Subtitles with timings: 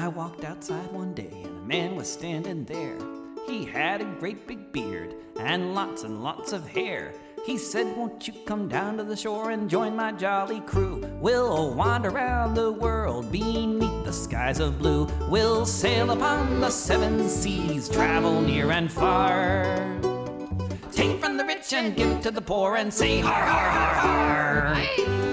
[0.00, 2.96] I walked outside one day and a man was standing there.
[3.46, 7.12] He had a great big beard and lots and lots of hair.
[7.44, 11.06] He said, Won't you come down to the shore and join my jolly crew?
[11.20, 15.06] We'll wander around the world beneath the skies of blue.
[15.28, 19.74] We'll sail upon the seven seas, travel near and far.
[20.92, 25.29] Take from the rich and give to the poor and say, Har, har, har, har.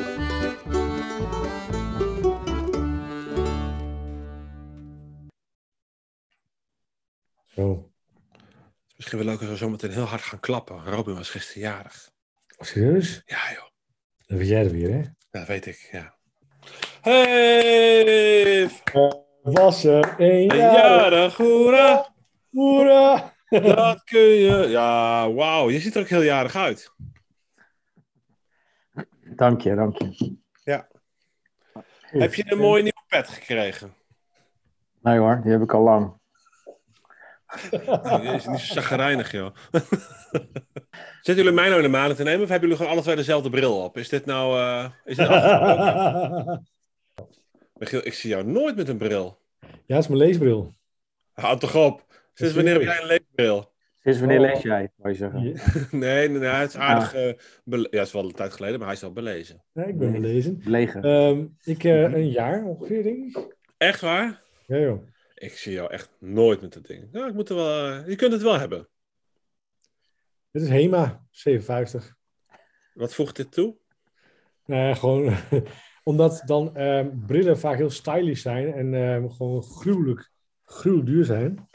[9.07, 10.83] Misschien leuk als we zometeen heel hard gaan klappen.
[10.83, 12.11] Robin was gisteren jarig.
[12.47, 13.21] Serieus?
[13.25, 13.67] Ja, joh.
[14.25, 15.01] Dan weet jij er weer, hè?
[15.31, 16.15] Dat weet ik, ja.
[17.01, 18.69] Hey!
[19.41, 22.13] Was er een jarig, hoera!
[22.49, 23.33] Hoera!
[23.49, 24.67] Dat kun je.
[24.67, 25.69] Ja, wauw.
[25.69, 26.91] Je ziet er ook heel jarig uit.
[29.35, 30.35] Dank je, dank je.
[32.01, 33.93] Heb je een mooie nieuwe pet gekregen?
[35.01, 36.16] Nee hoor, die heb ik al lang.
[38.21, 39.55] Die is niet zo chagrijnig, joh.
[41.21, 43.15] Zitten jullie mij nou in de maanden te nemen of hebben jullie gewoon alle twee
[43.15, 43.97] dezelfde bril op?
[43.97, 44.59] Is dit nou...
[44.59, 46.67] eh, is dit afgesproken?
[47.73, 49.39] Michiel, ik zie jou nooit met een bril.
[49.61, 50.73] ja, het is mijn leesbril.
[51.33, 52.05] Houd toch op.
[52.33, 53.71] Sinds wanneer heb jij een leesbril?
[54.03, 54.45] Sinds wanneer Oh.
[54.53, 55.43] lees jij, wou je zeggen?
[55.43, 55.53] Ja,
[55.91, 57.13] Nee, nee, nee, het is aardig...
[57.13, 59.63] eh, bele- ja, het is wel een tijd geleden, maar hij is wel belezen.
[59.73, 60.61] ik ben belezen.
[60.65, 61.03] Legen.
[61.03, 63.55] Ehm ik, eh, een jaar ongeveer, denk ik.
[63.77, 64.41] Echt waar?
[64.67, 65.01] Ja, joh.
[65.37, 67.11] Ik zie jou echt nooit met dat ding.
[67.11, 67.91] Nou, ik moet er wel...
[67.91, 68.87] eh, je kunt het wel hebben.
[70.51, 72.15] Dit is Hema, 57.
[72.93, 73.77] Wat voegt dit toe?
[74.65, 75.35] Nou ja, gewoon
[76.03, 80.31] omdat dan ehm, brillen vaak heel stylish zijn en ehm, gewoon gruwelijk,
[80.65, 81.67] gruwelijk duur zijn.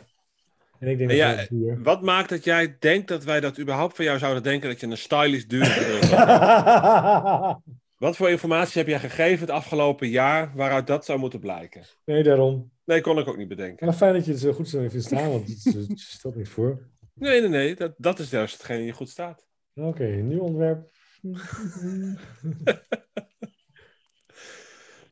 [0.78, 1.82] En ik denk En dat ja, duur.
[1.82, 4.86] Wat maakt dat jij denkt dat wij dat überhaupt van jou zouden denken dat je
[4.86, 6.00] een stylish dure bril?
[7.96, 11.82] Wat voor informatie heb jij gegeven het afgelopen jaar waaruit dat zou moeten blijken?
[12.04, 12.71] nee, daarom.
[12.92, 13.86] Nee, kon ik ook niet bedenken.
[13.86, 16.88] Maar fijn dat je het zo goed zo vindt staan, want het, stelt niks voor.
[17.14, 17.74] Nee, nee, nee.
[17.74, 19.46] Dat, dat is juist hetgeen die goed staat.
[19.74, 20.90] Oké, nieuw onderwerp.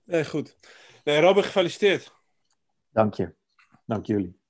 [0.05, 0.59] Nee, goed.
[1.05, 2.13] Nee, Robin, gefeliciteerd.
[2.93, 3.35] Dank je.
[3.87, 4.41] Dank jullie.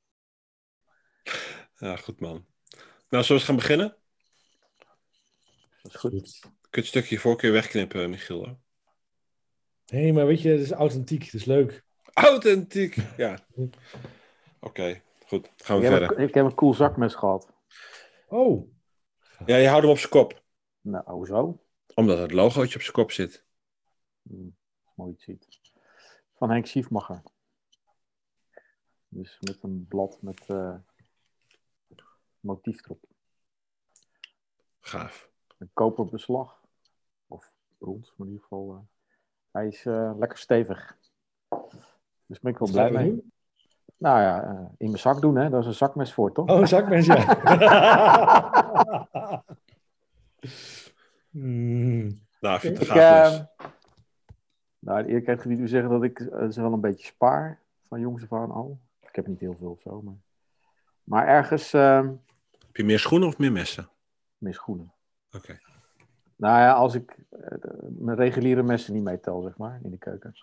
[1.77, 2.47] Ja, goed man.
[3.09, 3.97] Nou, zullen we eens gaan beginnen?
[5.83, 6.41] Dat is goed.
[6.41, 8.61] Kun je het stukje voorkeur wegknippen, Michiel?
[9.87, 11.85] Nee, maar weet je, het is authentiek, het is leuk.
[12.13, 12.97] Authentiek.
[13.17, 13.39] Ja.
[14.61, 15.51] Oké, goed.
[15.57, 16.19] Gaan we Ik heb, verder.
[16.19, 17.53] een, ik heb een cool zakmes gehad.
[18.29, 18.69] Oh,
[19.47, 20.43] Ja, je houdt hem op zijn kop.
[20.81, 21.65] Nou, hoezo?
[21.95, 23.45] Omdat het logootje op zijn kop zit.
[24.23, 24.49] Hm,
[24.95, 25.49] mooi iets ziet.
[26.37, 27.23] Van Henk Schiefmacher.
[29.09, 30.75] Dus met een blad met eh,
[32.41, 33.05] motief erop.
[34.81, 35.31] Gaaf.
[35.59, 36.61] Een koperbeslag.
[37.27, 38.73] Of brons, maar in ieder geval.
[38.75, 38.79] eh,
[39.51, 40.99] hij is eh, lekker stevig.
[42.31, 43.09] Dus ben ik wel blij mee.
[43.09, 43.33] doen?
[43.97, 45.51] Nou ja, eh, in mijn zak doen, hè?
[45.51, 46.49] Daar is een zakmes voor, toch?
[46.49, 47.25] Oh, een zakmes, ja.
[51.31, 52.21] Hmm.
[52.41, 53.45] Nou, ik vind het gaaf eh,
[54.79, 57.61] nou, de gebied u zeggen dat ik eh, ze wel een beetje spaar.
[57.89, 58.79] Van jongs af aan al.
[59.01, 60.15] Ik heb niet heel veel of zo, maar...
[61.05, 62.09] Maar ergens eh
[62.67, 63.89] Heb je meer schoenen of meer messen?
[64.39, 64.93] meer schoenen.
[65.33, 65.59] Oké.
[66.37, 67.59] Nou ja, als ik eh,
[67.89, 70.35] mijn reguliere messen niet meetel, zeg maar, in de keuken.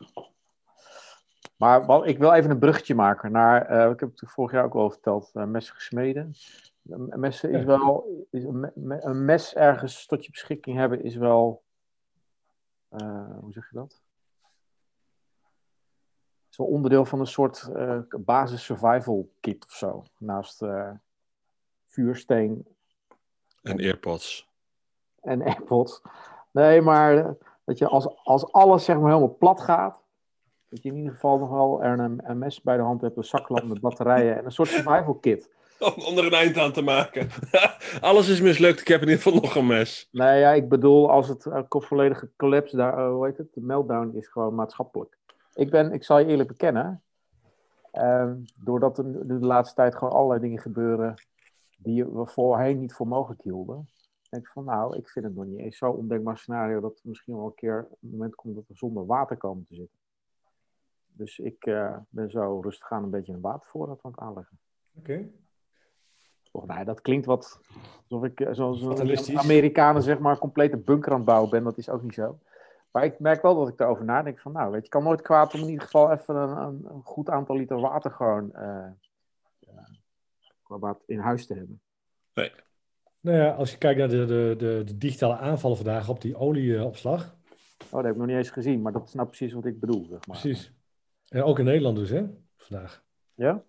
[1.57, 4.75] Maar ik wil even een bruggetje maken naar, eh, ik heb het vorig jaar ook
[4.75, 6.33] al verteld, eh, messen gesmeden.
[6.89, 11.03] Een Messen is wel, is een, me- me- een mes ergens tot je beschikking hebben
[11.03, 11.63] is wel,
[12.89, 14.01] eh, hoe zeg je dat?
[16.49, 17.69] Is wel onderdeel van een soort
[18.19, 20.03] basis survival kit of zo.
[20.17, 20.63] Naast
[21.87, 22.67] vuursteen
[23.61, 24.49] En AirPods.
[25.21, 26.01] en AirPods.
[26.51, 29.97] Nee, maar dat je als, als alles zeg maar helemaal plat gaat,
[30.69, 33.17] dat je in ieder geval nog wel er een, een mes bij de hand hebt,
[33.17, 35.49] een zaklamp met batterijen en een soort survival kit.
[35.79, 37.29] Om, om er een eind aan te maken.
[38.01, 38.79] Alles is mislukt.
[38.79, 40.07] Ik heb in ieder geval nog een mes.
[40.11, 43.61] Nee, ja, ik bedoel als het uh, volledige collapse, daar, eh, hoe heet het, de
[43.61, 45.17] meltdown is gewoon maatschappelijk.
[45.53, 47.03] Ik ben, ik zal je eerlijk bekennen,
[47.91, 51.13] ehm, doordat er de laatste tijd gewoon allerlei dingen gebeuren
[51.77, 53.89] die we voorheen niet voor mogelijk hielden,
[54.29, 57.09] denk ik van nou, ik vind het nog niet eens zo ondenkbaar scenario dat er
[57.09, 59.96] misschien wel een keer een moment komt dat we zonder water komen te zitten.
[61.17, 64.59] Dus ik eh, ben zo rustig aan een beetje een watervoorraad aan het aanleggen.
[64.97, 65.29] Oké.
[66.51, 67.59] Of, nou, dat klinkt wat
[68.09, 68.79] alsof ik eh, zoals
[69.25, 71.63] de Amerikanen zeg maar een complete bunker aan het bouwen ben.
[71.63, 72.39] Dat is ook niet zo.
[72.91, 75.53] Maar ik merk wel dat ik daarover nadenk van nou, weet je, kan nooit kwaad
[75.53, 78.85] om in ieder geval even een, een, een goed aantal liter water gewoon eh,
[79.59, 79.73] eh,
[80.67, 81.81] wat in huis te hebben.
[82.33, 82.51] Nee.
[83.19, 86.35] Nou ja, als je kijkt naar de, de, de, de digitale aanvallen vandaag op die
[86.35, 87.35] olieopslag.
[87.85, 89.79] Oh, dat heb ik nog niet eens gezien, maar dat is nou precies wat ik
[89.79, 90.05] bedoel.
[90.05, 90.39] Zeg maar.
[90.39, 90.76] Precies.
[91.27, 92.25] En ook in Nederland dus, hè?
[92.57, 93.03] vandaag.
[93.35, 93.63] Ja?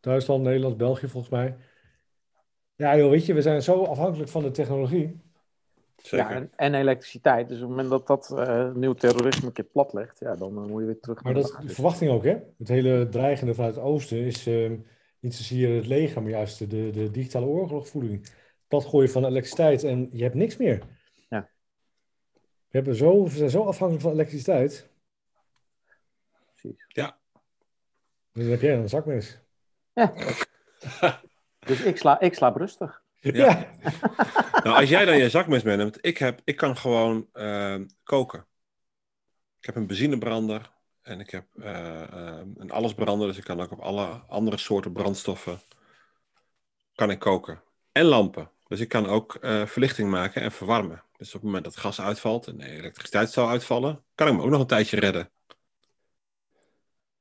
[0.00, 1.56] Duitsland, Nederland, België volgens mij.
[2.74, 5.20] Ja, joh, weet je, we zijn zo afhankelijk van de technologie.
[5.96, 6.30] Zeker.
[6.30, 7.48] Ja, en, en elektriciteit.
[7.48, 10.56] Dus op het moment dat dat eh, nieuw terrorisme een keer plat legt, ja, dan
[10.56, 12.36] eh, moet je weer terug Maar naar dat is de verwachting ook, hè?
[12.58, 14.76] Het hele dreigende vanuit het oosten is ehm,
[15.20, 18.26] niet zozeer het leger, maar juist de, de digitale oorlogvoering.
[18.68, 20.82] Platgooien van elektriciteit en je hebt niks meer.
[21.28, 21.48] Ja.
[22.42, 24.90] We, hebben zo, we zijn zo afhankelijk van elektriciteit.
[26.60, 26.86] Precies.
[28.32, 29.38] Dan heb jij een zakmes.
[31.58, 33.02] Dus ik, sla, ik slaap rustig.
[33.20, 33.66] Ja.
[34.62, 38.46] Nou, als jij dan je zakmes meeneemt, ik, heb, ik kan gewoon eh, koken.
[39.58, 40.70] Ik heb een benzinebrander
[41.02, 45.60] en ik heb eh, een allesbrander, dus ik kan ook op alle andere soorten brandstoffen
[46.94, 47.62] kan ik koken.
[47.92, 48.50] En lampen.
[48.66, 51.02] Dus ik kan ook eh, verlichting maken en verwarmen.
[51.16, 54.42] Dus op het moment dat gas uitvalt en de elektriciteit zou uitvallen, kan ik me
[54.42, 55.30] ook nog een tijdje redden.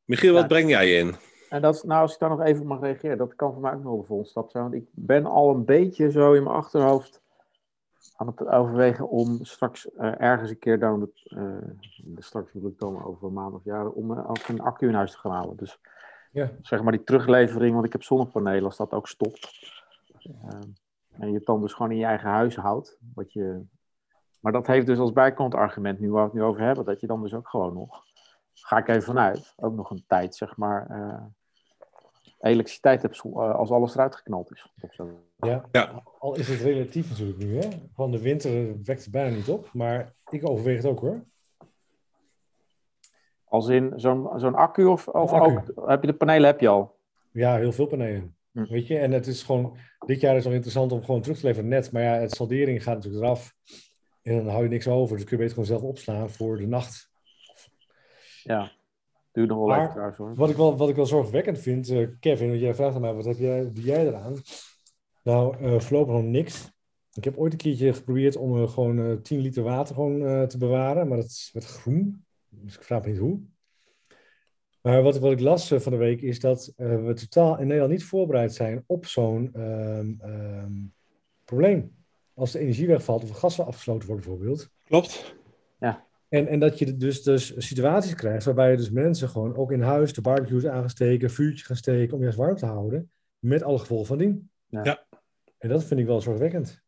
[0.08, 0.48] Michiel, wat Ja.
[0.48, 1.16] breng jij in?
[1.50, 3.78] En dat, nou, als ik daar nog even mag reageren, dat kan voor mij ook
[3.84, 4.64] nog wel de volgende stap zijn.
[4.64, 7.22] Want ik ben al een beetje zo in mijn achterhoofd
[8.16, 11.58] aan het overwegen om straks eh, ergens een keer dan, het, eh,
[12.18, 15.12] straks wil ik dan over een maand of jaren, om ook een accu in huis
[15.12, 15.58] te gaan halen.
[15.58, 15.80] Dus
[16.32, 16.52] Ja.
[16.62, 19.66] zeg maar die teruglevering, want ik heb zonnepanelen, als dat ook stopt.
[21.12, 22.98] en je het dan dus gewoon in je eigen huis houdt.
[23.14, 23.62] Wat je,
[24.40, 27.00] maar dat heeft dus als bijkomend argument, nu waar we het nu over hebben, dat
[27.00, 28.04] je dan dus ook gewoon nog,
[28.62, 31.24] ga ik even vanuit, ook nog een tijd, zeg maar, eh,
[32.40, 34.72] elektriciteit hebt zo- eh, als alles eruit geknald is.
[35.38, 35.66] Ja.
[35.72, 36.04] Ja.
[36.20, 37.68] Al is het relatief natuurlijk nu, hè?
[37.94, 41.24] Van de winter wekt het bijna niet op, maar ik overweeg het ook hoor.
[43.44, 45.58] Als in zo'n zo'n accu of, of accu.
[45.76, 46.96] ook, heb je de panelen heb je al?
[47.32, 48.36] Ja, heel veel panelen.
[48.52, 48.64] Hm.
[48.66, 51.46] Weet je, en het is gewoon, dit jaar is nog interessant om gewoon terug te
[51.46, 53.54] leveren net, maar ja, het saldering gaat natuurlijk eraf.
[54.22, 56.68] En dan hou je niks over, dus kun je beter gewoon zelf opslaan voor de
[56.68, 57.10] nacht.
[58.48, 58.72] Ja,
[59.32, 60.36] duurt nog wel Maar- even trouwens hoor.
[60.36, 63.14] Wat ik wel, wat ik wel zorgwekkend vind, eh, Kevin, want jij vraagt aan mij,
[63.14, 64.36] wat heb jij, doe jij eraan?
[65.24, 66.72] Nou, eh voorlopig nog niks.
[67.14, 70.44] Ik heb ooit een keertje geprobeerd om eh, gewoon eh 10 liter water gewoon, eh,
[70.44, 72.26] te bewaren, maar dat werd groen.
[72.50, 73.40] Dus ik vraag me niet hoe.
[74.82, 77.92] Maar wat, wat ik las van de week is dat eh, we totaal in Nederland
[77.92, 80.74] niet voorbereid zijn op zo'n ehm, ehm,
[81.46, 81.96] probleem.
[82.34, 84.70] Als de energie wegvalt of de gassen afgesloten worden bijvoorbeeld.
[84.86, 85.36] Klopt.
[86.30, 89.82] En, en dat je dus, dus situaties krijgt waarbij je dus mensen gewoon ook in
[89.82, 93.12] huis de barbecues aangesteken, vuurtje gaan steken om juist warm te houden.
[93.40, 94.50] Met alle gevolgen van dien.
[94.70, 94.82] Ja.
[94.84, 95.04] Ja.
[95.58, 96.82] En dat vind ik wel zorgwekkend.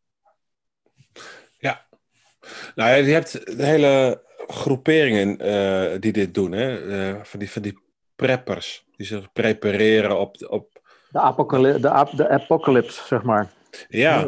[2.76, 6.90] Nou ja, je hebt de hele groeperingen eh, die dit doen, hè?
[6.92, 7.80] Eh, van, die, van die
[8.16, 10.82] preppers, die zich prepareren op, op
[11.12, 13.50] De, apocalypse, de, ap- de apocalypse, zeg maar.
[13.90, 14.26] ja.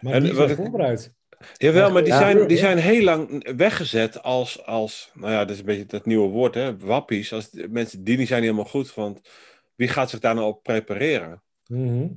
[0.00, 1.14] Maar En die wat zijn ik- voorbereid.
[1.56, 2.18] Jawel, maar die Ja.
[2.18, 6.06] zijn, die zijn heel lang weggezet als, als, nou ja, dat is een beetje dat
[6.06, 7.32] nieuwe woord, hè, wappies.
[7.32, 9.20] Als mensen die niet zijn niet helemaal goed, want
[9.74, 11.42] wie gaat zich daar nou op prepareren?
[11.66, 12.08] Mhm.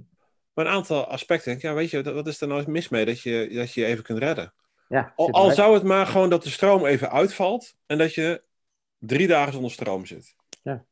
[0.54, 3.06] Maar een aantal aspecten, denk ik, ja, weet je, wat is er nou mis mee
[3.06, 4.54] dat je dat je, je even kunt redden?
[4.88, 8.44] Ja, Al, zou het maar gewoon dat de stroom even uitvalt en dat je
[8.98, 10.36] drie dagen zonder stroom zit.
[10.64, 10.86] Ja.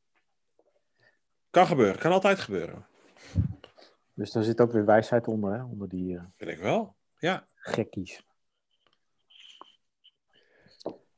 [1.49, 2.85] Kan gebeuren, kan altijd gebeuren.
[4.13, 5.63] Dus daar zit ook weer wijsheid onder, hè?
[5.63, 6.95] onder die eh, Vind ik wel.
[7.21, 7.47] Ja.
[7.55, 8.23] gekkies.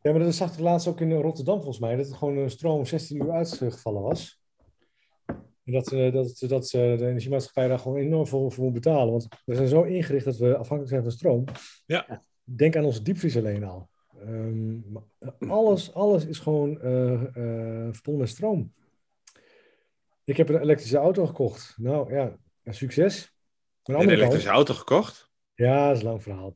[0.01, 1.95] Ja, maar dat zag ik laatst ook in Rotterdam volgens mij.
[1.95, 4.41] Dat er gewoon een stroom 16 uur uitgevallen was.
[5.63, 9.11] En dat, eh, dat, dat eh, de energiemaatschappij daar gewoon enorm voor, voor moet betalen.
[9.11, 11.45] Want we zijn zo ingericht dat we afhankelijk zijn van stroom.
[11.85, 12.21] Ja.
[12.43, 13.89] Denk aan onze diepvries alleen al.
[14.19, 15.03] Ehm, maar
[15.49, 18.73] alles, alles is gewoon eh, eh, verbonden met stroom.
[20.23, 21.73] Ik heb een elektrische auto gekocht.
[21.77, 23.33] Nou ja, succes.
[23.83, 25.31] Een kant, elektrische auto gekocht.
[25.63, 26.55] Ja, dat is een lang verhaal.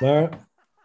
[0.00, 0.22] Maar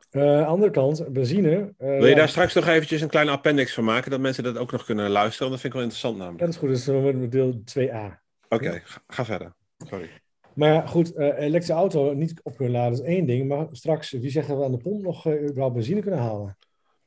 [0.10, 1.74] eh, aan de andere kant, benzine.
[1.78, 4.44] eh, Wil je ja, daar straks nog eventjes een kleine appendix van maken, dat mensen
[4.44, 5.52] dat ook nog kunnen luisteren?
[5.52, 6.46] Dat vind ik wel interessant Ja, namelijk.
[6.46, 6.70] dat is goed.
[6.70, 8.22] Dus we met deel 2a.
[8.50, 9.54] Oké, ga, ga verder.
[9.78, 10.10] Sorry.
[10.54, 13.48] Maar ja, goed, eh, elektrische auto niet op kunnen laden is één ding.
[13.48, 16.58] Maar straks, wie zegt dat we aan de pomp nog eh, überhaupt benzine kunnen halen?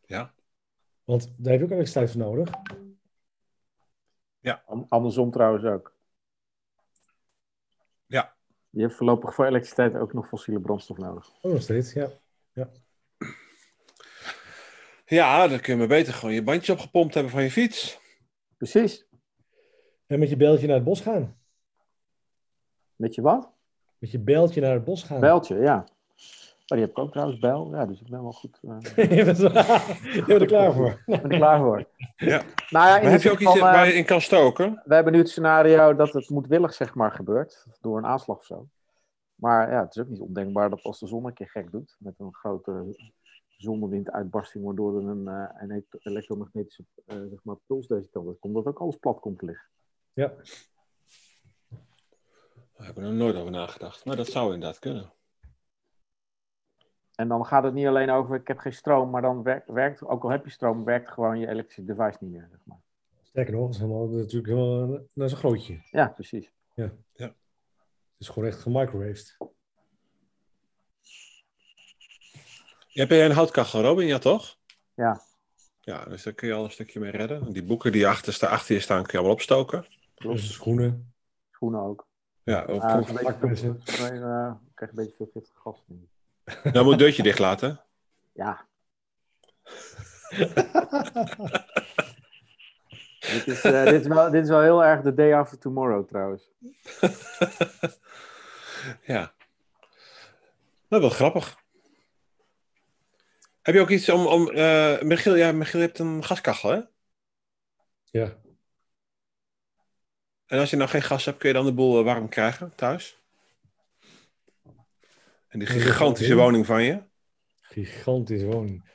[0.06, 0.32] Ja.
[1.04, 2.48] Want daar heb je ook elektriciteit voor nodig.
[4.66, 5.91] An- Andersom trouwens ook.
[8.72, 8.80] Ja.
[8.80, 11.30] Je hebt voorlopig voor elektriciteit ook nog fossiele brandstof nodig.
[11.40, 12.10] Ook nog steeds, ja.
[15.04, 18.00] Ja, dan kun je maar beter gewoon je bandje opgepompt hebben van je fiets.
[18.56, 19.06] Precies.
[20.06, 21.36] En met je beltje naar het bos gaan.
[22.96, 23.52] Weet je wat?
[23.98, 25.20] Met je beltje naar het bos gaan.
[25.20, 25.84] Bijltje, ja.
[26.72, 27.74] Maar die heb ik ook trouwens, bijl.
[27.74, 28.58] Ja, dus ik ben wel goed.
[28.62, 29.08] eh,
[30.16, 31.02] je bent er klaar voor.
[31.06, 31.84] ben er klaar voor.
[32.16, 32.42] Ja.
[32.70, 34.82] Nou ja, in Maar heb je ook iets geval, eh, waar je in kan stoken?
[34.84, 37.66] we hebben nu het scenario dat het moedwillig zeg maar gebeurt.
[37.80, 38.68] Door een aanslag of zo.
[39.34, 41.96] Maar ja, het is ook niet ondenkbaar dat als de zon een keer gek doet.
[41.98, 42.96] Met een grote
[43.48, 48.66] zonnewinduitbarsting, waardoor er een, eh, een elektromagnetische zeg maar, puls deze kant op komt, dat
[48.66, 49.68] ook alles plat komt te liggen.
[50.12, 50.32] Ja,
[52.76, 54.04] Daar heb ik er nooit over nagedacht.
[54.04, 55.12] Maar dat zou inderdaad kunnen.
[57.22, 60.04] En dan gaat het niet alleen over, ik heb geen stroom, maar dan werkt, werkt
[60.04, 62.46] ook al heb je stroom, werkt gewoon je elektrische device niet meer.
[62.50, 62.78] Zeg maar.
[63.22, 65.80] sterker nog, dat is, helemaal, natuurlijk helemaal, dat is een grootje.
[65.90, 66.52] Ja, precies.
[66.74, 67.32] Het
[68.18, 69.36] is gewoon echt gemicrowaved.
[72.88, 74.06] Heb jij een houtkachel, Robin?
[74.06, 74.56] Ja, toch?
[74.94, 75.20] Ja.
[75.80, 77.52] Ja, dus daar kun je al een stukje mee redden.
[77.52, 79.86] Die boeken die achter, achter je staan, kun je allemaal opstoken.
[80.14, 81.12] Dus de schoenen.
[81.50, 82.06] Schoenen ook.
[82.42, 82.82] Ja, ook.
[82.82, 85.84] Is een beetje eh, ik krijg een beetje veel giftig gas.
[85.86, 86.00] denk
[86.44, 86.72] ik.
[86.72, 87.80] Nou moet het deurtje dicht laten.
[88.32, 88.66] Ja.
[93.20, 96.08] dit, is, eh, dit, is wel, dit is wel heel erg de day after tomorrow
[96.08, 96.50] trouwens.
[99.02, 99.34] Ja.
[100.88, 101.60] Dat is wel grappig.
[103.62, 104.26] Heb je ook iets om...
[104.26, 106.80] om eh, Michiel, ja, Michiel, je hebt een gaskachel, hè?
[108.04, 108.36] Ja,
[110.46, 112.74] En als je nou geen gas hebt, kun je dan de boel eh, warm krijgen
[112.74, 113.21] thuis?
[115.52, 117.02] En die gigantische woning van je?
[117.60, 118.90] gigantische woning.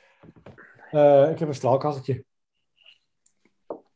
[0.90, 2.24] Eh, ik heb een straalkacheltje.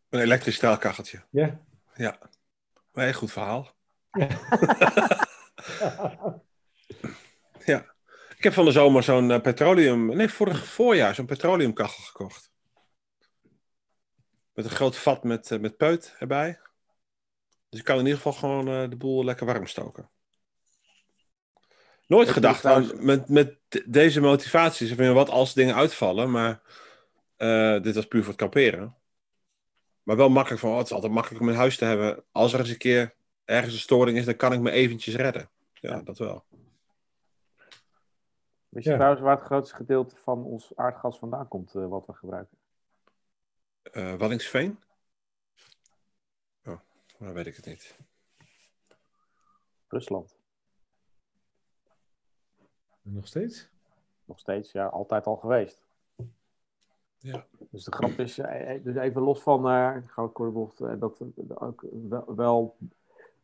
[0.09, 1.25] Een elektrisch straalkacheltje.
[1.31, 1.61] Ja.
[1.95, 2.19] Ja.
[2.93, 3.71] Maar een goed verhaal.
[7.65, 7.95] Ja.
[8.37, 10.17] Ik heb van de zomer zo'n eh, petroleum...
[10.17, 12.53] Nee, vorig voorjaar zo'n petroleumkachel gekocht.
[14.53, 16.61] Met een groot vat met, eh, met peut erbij.
[17.69, 20.11] Dus ik kan in ieder geval gewoon de boel lekker warm stoken.
[22.13, 24.93] Nooit gedacht trouwens- aan, met, met de- deze motivaties.
[24.95, 26.63] Van, wat als dingen uitvallen, maar
[27.37, 28.97] eh, dit was puur voor het kamperen.
[30.03, 32.25] Maar wel makkelijk van, oh, het is altijd makkelijk om een huis te hebben.
[32.33, 33.15] Als er eens een keer
[33.45, 35.51] ergens een storing is, dan kan ik me eventjes redden.
[35.73, 36.45] Ja, dat wel.
[38.69, 38.97] Wist je Ja.
[38.97, 42.59] trouwens waar het grootste gedeelte van ons aardgas vandaan komt, eh, wat we gebruiken?
[43.83, 44.79] Eh Wallingsveen?
[46.65, 46.79] Oh,
[47.19, 47.97] dan weet ik het niet.
[49.89, 50.41] Rusland.
[53.03, 53.69] Nog steeds?
[54.25, 55.83] Nog steeds, ja, altijd al geweest.
[57.19, 57.45] Ja.
[57.71, 60.93] Dus de grap is, eh, eh, dus even los van, eh goud korte bocht, eh,
[60.99, 62.77] dat we ook wel, wel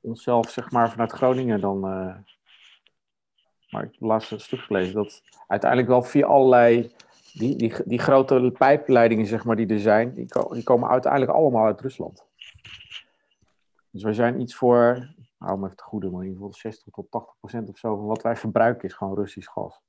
[0.00, 1.80] onszelf, zeg maar, vanuit Groningen dan.
[1.80, 2.24] maar
[3.84, 6.94] ik heb laatst stuk gelezen dat uiteindelijk wel via allerlei.
[7.32, 11.32] Die, die, die grote pijpleidingen, zeg maar, die er zijn, die, ko- die komen uiteindelijk
[11.32, 12.24] allemaal uit Rusland.
[13.90, 16.92] Dus wij zijn iets voor, hou me even te goede, maar in ieder geval 60
[16.92, 19.80] tot 80 procent of zo van wat wij verbruiken is gewoon Russisch gas.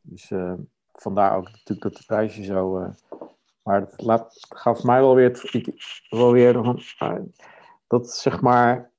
[0.00, 0.52] Dus eh,
[0.92, 2.78] vandaar ook natuurlijk dat de prijsje zo.
[2.78, 2.90] eh,
[3.62, 7.14] maar laat, gaf mij wel weer, het, wel weer van, eh,
[7.86, 8.90] dat zeg maar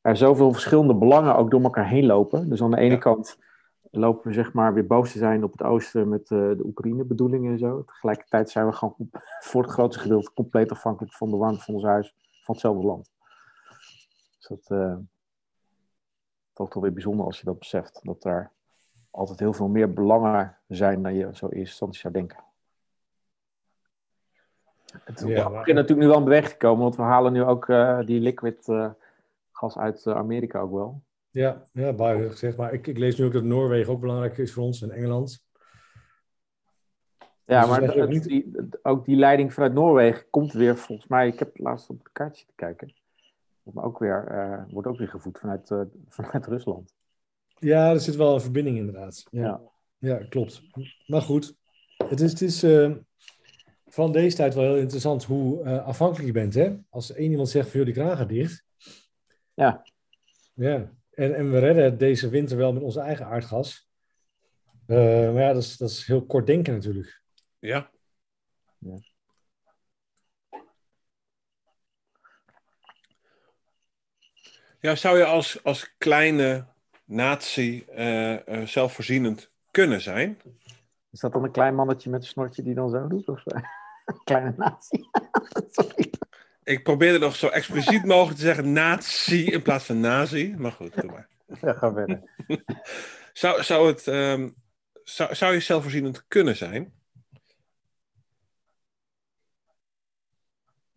[0.00, 2.48] er zoveel verschillende belangen ook door elkaar heen lopen.
[2.48, 3.00] Dus aan de ene Ja.
[3.00, 3.38] kant
[3.90, 7.58] lopen we zeg maar weer boos te zijn op het oosten met de Oekraïne-bedoelingen en
[7.58, 7.84] zo.
[7.84, 8.94] Tegelijkertijd zijn we gewoon
[9.40, 12.14] voor het grootste gedeelte compleet afhankelijk van de warmte van ons huis
[12.44, 13.10] van hetzelfde land.
[14.50, 14.96] Dat eh
[16.52, 18.00] toch wel weer bijzonder als je dat beseft.
[18.02, 18.50] Dat er
[19.10, 22.38] altijd heel veel meer belangen zijn dan je zo in eerste instantie zou denken.
[25.04, 27.42] Het is Ja, ja, maar- natuurlijk nu wel in beweging gekomen, want we halen nu
[27.42, 28.90] ook eh, die liquid eh,
[29.52, 31.02] gas uit Amerika ook wel.
[31.30, 32.56] Ja, ja heeft gezegd.
[32.56, 35.44] Maar ik, ik lees nu ook dat Noorwegen ook belangrijk is voor ons en Engeland.
[37.44, 40.76] Ja, Dus maar ook het- niet- die, het- ook die leiding vanuit Noorwegen komt weer
[40.76, 42.94] volgens mij, ik heb laatst op het kaartje te kijken,
[43.74, 46.94] maar ook weer, eh, wordt ook weer gevoed vanuit, eh, vanuit Rusland.
[47.58, 49.26] Ja, er zit wel een verbinding inderdaad.
[49.30, 49.60] Ja, Ja.
[49.98, 50.62] ja klopt.
[51.06, 51.54] Maar goed,
[52.08, 52.92] het is, het is eh,
[53.86, 56.54] van deze tijd wel heel interessant hoe eh, afhankelijk je bent.
[56.54, 56.76] Hè?
[56.88, 58.64] Als één iemand zegt van die kraan gaat dicht.
[59.54, 59.82] Ja.
[60.54, 63.88] Ja, en, en we redden deze winter wel met onze eigen aardgas.
[64.86, 64.96] Eh,
[65.32, 67.22] maar ja, dat is, dat is heel kort denken natuurlijk.
[67.58, 67.90] Ja.
[68.78, 68.98] Ja.
[74.80, 76.66] Ja, zou je als, als kleine
[77.04, 80.38] natie eh, eh, zelfvoorzienend kunnen zijn?
[81.10, 83.28] Is dat dan een klein mannetje met een snortje die dan zo doet?
[83.28, 83.62] Of eh,
[84.04, 85.08] een kleine natie?
[85.70, 86.10] Sorry.
[86.64, 90.54] Ik probeerde nog zo expliciet mogelijk te zeggen nazi in plaats van nazi.
[90.58, 91.28] Maar goed, doe maar.
[91.60, 92.22] Ja, ga verder.
[93.32, 94.50] Zou, zou, het, ehm,
[95.04, 96.92] zou, zou je zelfvoorzienend kunnen zijn?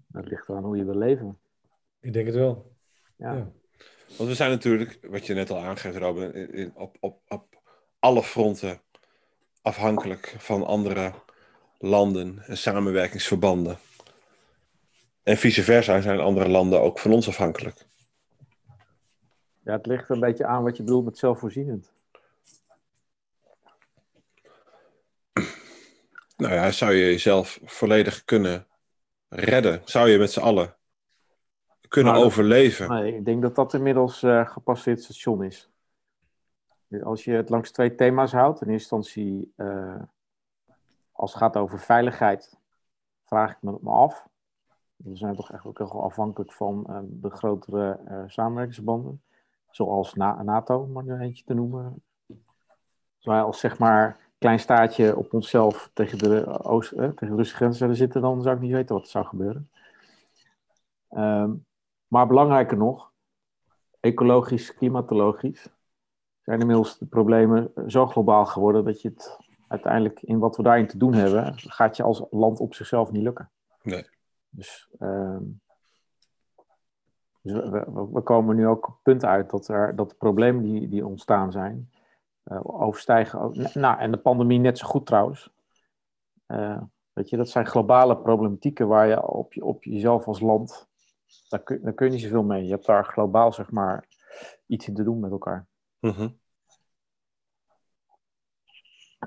[0.07, 1.39] Dat ligt eraan hoe je wil leven.
[1.99, 2.75] Ik denk het wel.
[3.15, 3.33] Ja.
[3.33, 3.51] Ja.
[4.17, 7.61] Want we zijn natuurlijk, wat je net al aangeeft, Robin, in, in- op, op, op
[7.99, 8.81] alle fronten
[9.61, 11.13] afhankelijk van andere
[11.77, 13.77] landen en samenwerkingsverbanden.
[15.23, 17.85] En vice versa zijn andere landen ook van ons afhankelijk.
[19.63, 21.91] ja, het ligt een beetje aan wat je bedoelt met zelfvoorzienend.
[26.37, 28.67] Nou ja, zou je jezelf volledig kunnen
[29.29, 29.81] redden?
[29.85, 30.75] Zou je met z'n allen
[31.93, 33.05] kunnen overleven?
[33.05, 35.69] Ik denk dat dat inmiddels eh gepasseerd station is.
[37.03, 40.01] Als je het langs twee thema's houdt, in eerste instantie eh,
[41.11, 42.57] als het gaat over veiligheid,
[43.23, 44.27] vraag ik me, me af.
[44.95, 49.21] We zijn toch echt ook heel afhankelijk van eh, de grotere eh, samenwerkingsbanden,
[49.71, 52.03] zoals Na- NATO, om maar nu eentje te noemen.
[53.15, 57.35] Als wij als zeg maar klein staatje op onszelf tegen de, Oost, eh, tegen de
[57.35, 59.69] Russische grens zouden zitten, dan zou ik niet weten wat er zou gebeuren.
[61.09, 61.51] Ehm,
[62.13, 63.11] maar belangrijker nog,
[63.99, 65.69] ecologisch, klimatologisch,
[66.41, 70.87] zijn inmiddels de problemen zo globaal geworden dat je het uiteindelijk in wat we daarin
[70.87, 73.51] te doen hebben, gaat je als land op zichzelf niet lukken.
[73.81, 74.09] Nee.
[74.49, 75.43] Dus, ehm,
[77.41, 77.69] dus
[78.11, 81.07] we, komen nu ook op het punt uit dat, er, dat de problemen die, die
[81.07, 81.91] ontstaan zijn,
[82.43, 83.69] eh, overstijgen.
[83.73, 85.53] Nou, en de pandemie net zo goed trouwens.
[86.45, 86.81] Eh,
[87.13, 90.91] weet je, dat zijn globale problematieken waar je op, je, op jezelf als land,
[91.49, 92.63] daar kun, daar kun je niet zoveel mee.
[92.63, 94.07] Je hebt daar globaal, zeg maar,
[94.65, 95.67] iets in te doen met elkaar.
[95.99, 96.29] Mhm.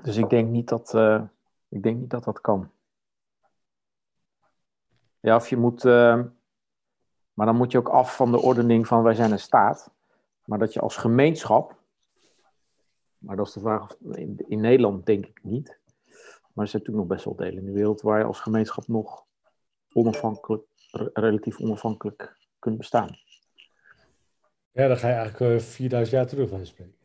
[0.01, 1.23] Dus ik denk niet dat, eh,
[1.69, 2.71] ik denk niet dat dat kan.
[5.19, 6.21] Ja, of je moet, eh,
[7.33, 9.91] maar dan moet je ook af van de ordening van wij zijn een staat.
[10.45, 11.75] Maar dat je als gemeenschap,
[13.17, 15.79] maar dat is de vraag, of, in, in Nederland denk ik niet.
[16.53, 18.87] Maar er zijn natuurlijk nog best wel delen in de wereld waar je als gemeenschap
[18.87, 19.25] nog
[19.93, 20.63] onafhankelijk,
[21.13, 23.17] relatief onafhankelijk kunt bestaan.
[24.71, 26.95] Ja, dan ga je eigenlijk eh, 4000 jaar terug van spreken.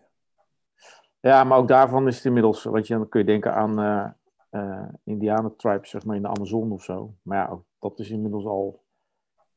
[1.21, 4.11] Ja, maar ook daarvan is het inmiddels, wat je, dan kun je denken aan eh
[4.51, 7.15] eh Indianen-tribes, zeg maar in de Amazon of zo.
[7.23, 8.83] Maar ja, ook dat is inmiddels al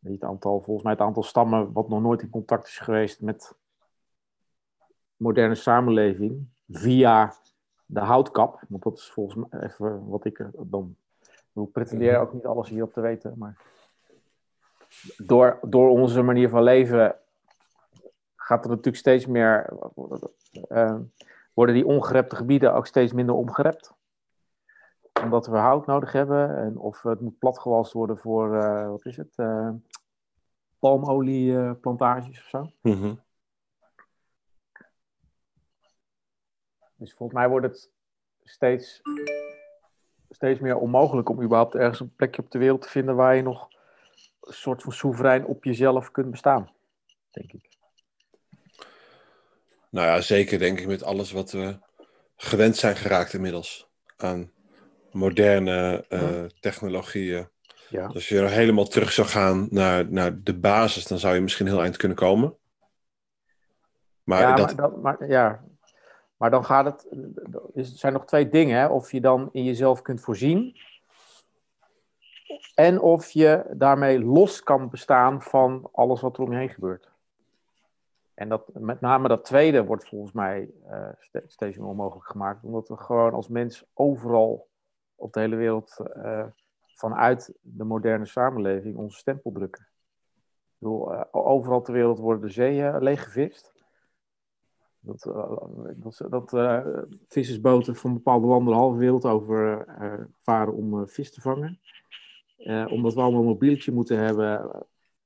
[0.06, 2.78] weet je, het aantal, volgens mij het aantal stammen wat nog nooit in contact is
[2.78, 3.56] geweest met
[5.16, 7.34] moderne samenleving via
[7.86, 8.64] de houtkap.
[8.68, 10.96] Want dat is volgens mij even wat ik dan.
[11.54, 13.62] Ik pretendeer ook niet alles hierop te weten, maar
[15.18, 17.16] door, door onze manier van leven
[18.36, 19.74] gaat er natuurlijk steeds meer.
[20.68, 20.96] eh,
[21.54, 23.94] worden die ongerepte gebieden ook steeds minder omgerept.
[25.24, 26.58] Omdat we hout nodig hebben.
[26.58, 29.70] En of het moet platgewalst worden voor, eh, wat is het, eh
[30.80, 32.72] palmolieplantages of zo.
[32.82, 33.14] Mhm.
[36.96, 37.92] Dus volgens mij wordt het
[38.44, 39.02] steeds,
[40.30, 43.42] steeds meer onmogelijk om überhaupt ergens een plekje op de wereld te vinden waar je
[43.42, 43.68] nog
[44.46, 46.72] soort van soeverein op jezelf kunt bestaan.
[47.32, 47.70] Denk ik.
[49.90, 51.78] Nou ja, zeker denk ik met alles wat we
[52.36, 54.52] gewend zijn geraakt inmiddels aan
[55.12, 57.48] moderne eh, technologieën.
[57.90, 58.06] Ja.
[58.06, 61.68] Als je er helemaal terug zou gaan naar, naar de basis, dan zou je misschien
[61.68, 62.56] heel eind kunnen komen.
[64.24, 65.64] Maar ja, dat, maar, dan, maar, ja,
[66.38, 67.08] maar dan gaat het.
[67.76, 68.80] Er zijn nog twee dingen.
[68.80, 68.88] Hè?
[68.88, 70.78] Of je dan in jezelf kunt voorzien.
[72.76, 77.14] En of je daarmee los kan bestaan van alles wat er om je heen gebeurt.
[78.34, 82.64] En dat, met name dat tweede wordt volgens mij eh, ste- steeds meer onmogelijk gemaakt.
[82.64, 84.68] Omdat we gewoon als mens overal
[85.16, 86.46] op de hele wereld eh,
[86.86, 89.88] vanuit de moderne samenleving onze stempel drukken.
[90.80, 93.74] Eh, overal ter wereld worden de zeeën leeggevist.
[95.00, 95.22] Dat,
[96.30, 96.50] dat,
[97.28, 99.86] vissersboten van bepaalde landen de halve wereld over
[100.42, 101.80] varen om vis te vangen.
[102.56, 104.86] Eh, omdat we allemaal een mobieltje moeten hebben,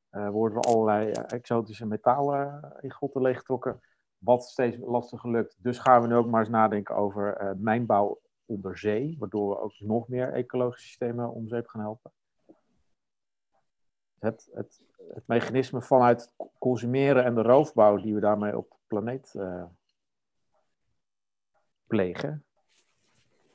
[0.10, 3.80] eh, worden er allerlei eh, exotische metalen in grotten leeggetrokken.
[4.18, 5.56] Wat steeds lastiger lukt.
[5.58, 9.16] Dus gaan we nu ook maar eens nadenken over eh, mijnbouw onder zee.
[9.20, 12.12] Waardoor we ook nog meer ecologische systemen om zeep gaan helpen.
[14.20, 14.82] Het, het,
[15.14, 19.64] het mechanisme vanuit consumeren en de roofbouw die we daarmee op de planeet eh,
[21.88, 22.46] plegen,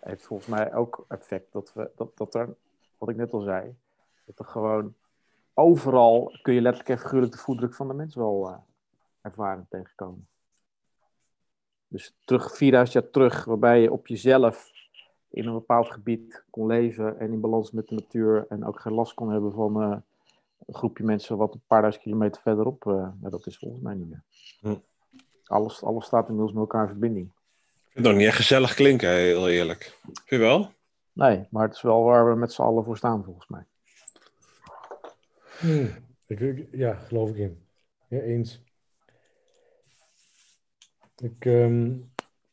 [0.01, 2.57] heeft volgens mij ook effect dat, we, dat, dat er,
[2.99, 3.77] wat ik net al zei,
[4.25, 4.95] dat er gewoon
[5.55, 8.57] overal kun je letterlijk en figuurlijk de voetdruk van de mens wel eh,
[9.21, 10.29] ervaren tegenkomen.
[11.89, 14.71] Dus terug, 4000 jaar terug, waarbij je op jezelf
[15.31, 18.93] in een bepaald gebied kon leven en in balans met de natuur en ook geen
[18.93, 19.97] last kon hebben van eh,
[20.67, 23.95] een groepje mensen wat een paar duizend kilometer verderop, eh, nou, dat is volgens mij
[23.95, 24.23] niet meer.
[24.61, 24.75] Hm.
[25.45, 27.27] Alles, alles staat inmiddels met elkaar in verbinding.
[27.27, 29.99] Ik vind het nog niet echt gezellig klinken, heel eerlijk.
[30.03, 30.71] Vind je wel?
[31.15, 33.67] Nee, maar het is wel waar we met z'n allen voor staan, volgens mij.
[35.59, 35.89] Hmm.
[36.27, 37.67] Ik, ja, geloof ik in.
[38.09, 38.63] Ja, eens.
[41.17, 41.99] Ik, ehm,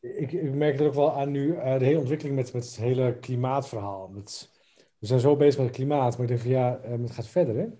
[0.00, 2.76] ik, ik merk er ook wel aan nu eh, de hele ontwikkeling met, met het
[2.76, 4.12] hele klimaatverhaal.
[4.12, 7.28] We zijn zo bezig met het klimaat, maar ik denk van ja, eh, het gaat
[7.28, 7.56] verder.
[7.56, 7.66] Hè?
[7.66, 7.78] Natuurlijk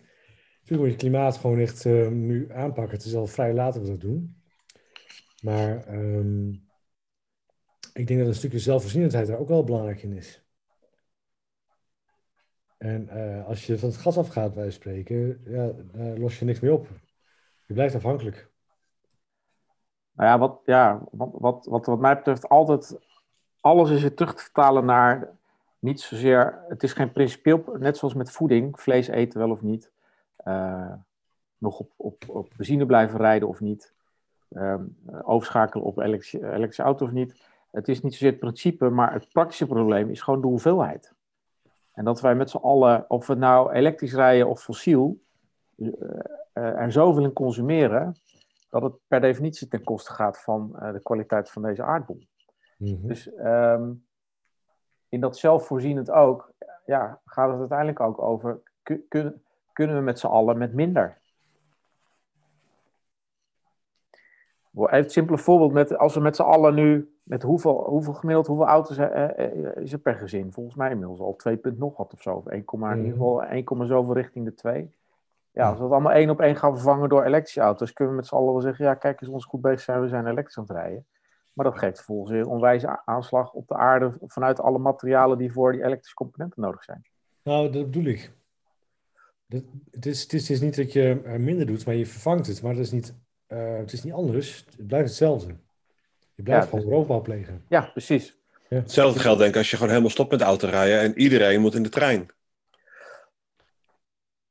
[0.66, 2.96] moet je het klimaat gewoon echt eh, nu aanpakken.
[2.96, 4.36] Het is al vrij laat dat we dat doen.
[5.42, 6.48] Maar ehm,
[7.92, 10.41] ik denk dat een stukje zelfvoorzienendheid er ook wel belangrijk in is.
[12.82, 15.70] En eh, als je van het gas afgaat, wij spreken, ja,
[16.16, 16.86] los je niks meer op.
[17.66, 18.50] Je blijft afhankelijk.
[20.12, 22.98] Nou ja, wat, ja wat, wat, wat, wat mij betreft altijd
[23.60, 25.30] alles is weer terug te vertalen naar
[25.78, 29.90] niet zozeer, het is geen principieel, net zoals met voeding, vlees eten wel of niet,
[30.36, 30.92] eh,
[31.58, 33.94] nog op, op, op benzine blijven rijden of niet,
[34.48, 34.84] ehm,
[35.22, 37.46] overschakelen op elektrische, elektrische auto of niet.
[37.70, 41.14] Het is niet zozeer het principe, maar het praktische probleem is gewoon de hoeveelheid.
[41.92, 45.20] En dat wij met z'n allen, of we nou elektrisch rijden of fossiel,
[45.76, 45.92] uh,
[46.54, 48.16] er zoveel in consumeren,
[48.70, 52.18] dat het per definitie ten koste gaat van uh, de kwaliteit van deze aardbol.
[52.76, 53.08] Mm -hmm.
[53.08, 54.04] Dus um,
[55.08, 56.52] in dat zelfvoorzienend ook,
[56.86, 58.60] ja, gaat het uiteindelijk ook over,
[59.08, 61.20] kun, kunnen we met z'n allen met minder?
[64.74, 68.46] Even het simpele voorbeeld, met, als we met z'n allen nu, met hoeveel, hoeveel gemiddeld,
[68.46, 70.52] hoeveel auto's uh, is er per gezin?
[70.52, 72.42] Volgens mij inmiddels al 2 punt nog wat of zo.
[72.46, 72.84] 1, mm.
[72.84, 74.90] In ieder geval 1, zoveel richting de 2.
[75.52, 78.20] Ja, als we dat allemaal één op één gaan vervangen door elektrische auto's, kunnen we
[78.20, 80.58] met z'n allen wel zeggen, ja, kijk eens, ons goed bezig zijn, we zijn elektrisch
[80.58, 81.06] aan het rijden.
[81.52, 85.72] Maar dat geeft volgens een onwijze aanslag op de aarde vanuit alle materialen die voor
[85.72, 87.02] die elektrische componenten nodig zijn.
[87.42, 88.32] Nou, dat bedoel ik.
[89.46, 92.46] Dat, het, is, het, is, het is niet dat je minder doet, maar je vervangt
[92.46, 92.62] het.
[92.62, 93.14] Maar dat is niet,
[93.48, 94.66] uh, het is niet anders.
[94.76, 95.54] Het blijft hetzelfde.
[96.42, 97.64] Je blijft ja, gewoon roofbouw plegen.
[97.68, 98.38] Ja, precies.
[98.68, 98.76] Ja.
[98.76, 101.82] Hetzelfde geldt denk ik als je gewoon helemaal stopt met autorijden en iedereen moet in
[101.82, 102.30] de trein.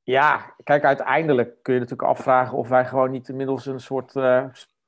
[0.03, 4.45] Ja, kijk, uiteindelijk kun je natuurlijk afvragen of wij gewoon niet inmiddels een soort uh,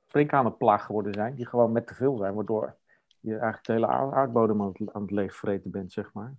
[0.08, 2.76] sprinkhanenplaag geworden zijn, die gewoon met te veel zijn, waardoor
[3.20, 6.34] je eigenlijk de hele aardbodem aan het, aan het leegvreten bent, zeg maar.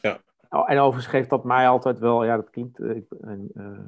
[0.00, 0.20] Ja.
[0.48, 2.96] Oh, en overigens geeft dat mij altijd wel, ja, dat klinkt uh,
[3.54, 3.78] uh,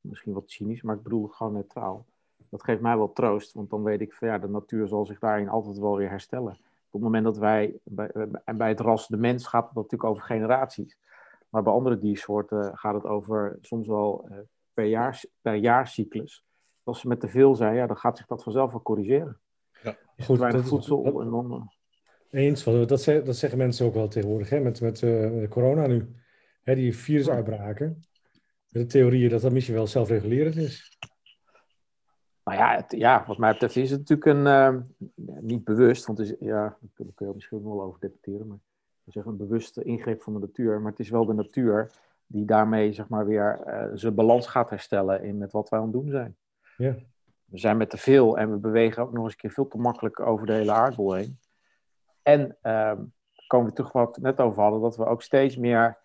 [0.00, 2.06] misschien wat cynisch, maar ik bedoel het gewoon neutraal.
[2.52, 5.18] Dat geeft mij wel troost, want dan weet ik van ja, de natuur zal zich
[5.18, 6.52] daarin altijd wel weer herstellen.
[6.86, 8.10] Op het moment dat wij, bij,
[8.44, 10.98] en bij het ras de mens gaat het natuurlijk over generaties.
[11.48, 14.36] Maar bij andere diersoorten gaat het over soms wel uh,
[14.74, 16.44] per, jaar, per jaarcyclus.
[16.82, 19.40] Als ze met te veel zijn, ja, dan gaat zich dat vanzelf wel corrigeren.
[19.82, 19.96] Ja.
[20.24, 21.72] Goed, weinig voedsel dat, en dan...
[22.30, 26.14] Eens, dat, zeggen, dat zeggen mensen ook wel tegenwoordig, hè, met, met uh, corona nu.
[26.62, 28.02] Hè, die virusuitbraken.
[28.68, 30.98] De theorieën dat dat misschien wel zelfregulerend is.
[32.44, 34.80] Nou ja, het, ja, wat mij betreft is het natuurlijk een, uh,
[35.40, 38.58] niet bewust, want het is, ja, daar kun je misschien wel over debatteren, maar
[39.12, 40.80] zeg een bewuste ingreep van de natuur.
[40.80, 41.90] Maar het is wel de natuur
[42.26, 45.84] die daarmee zeg maar weer uh, zijn balans gaat herstellen in met wat wij aan
[45.84, 46.36] het doen zijn.
[46.76, 46.96] Ja.
[47.44, 49.78] We zijn met te veel en we bewegen ook nog eens een keer veel te
[49.78, 51.38] makkelijk over de hele aardbol heen.
[52.22, 52.92] En uh,
[53.46, 55.98] komen we terug wat we net over hadden, dat we ook steeds meer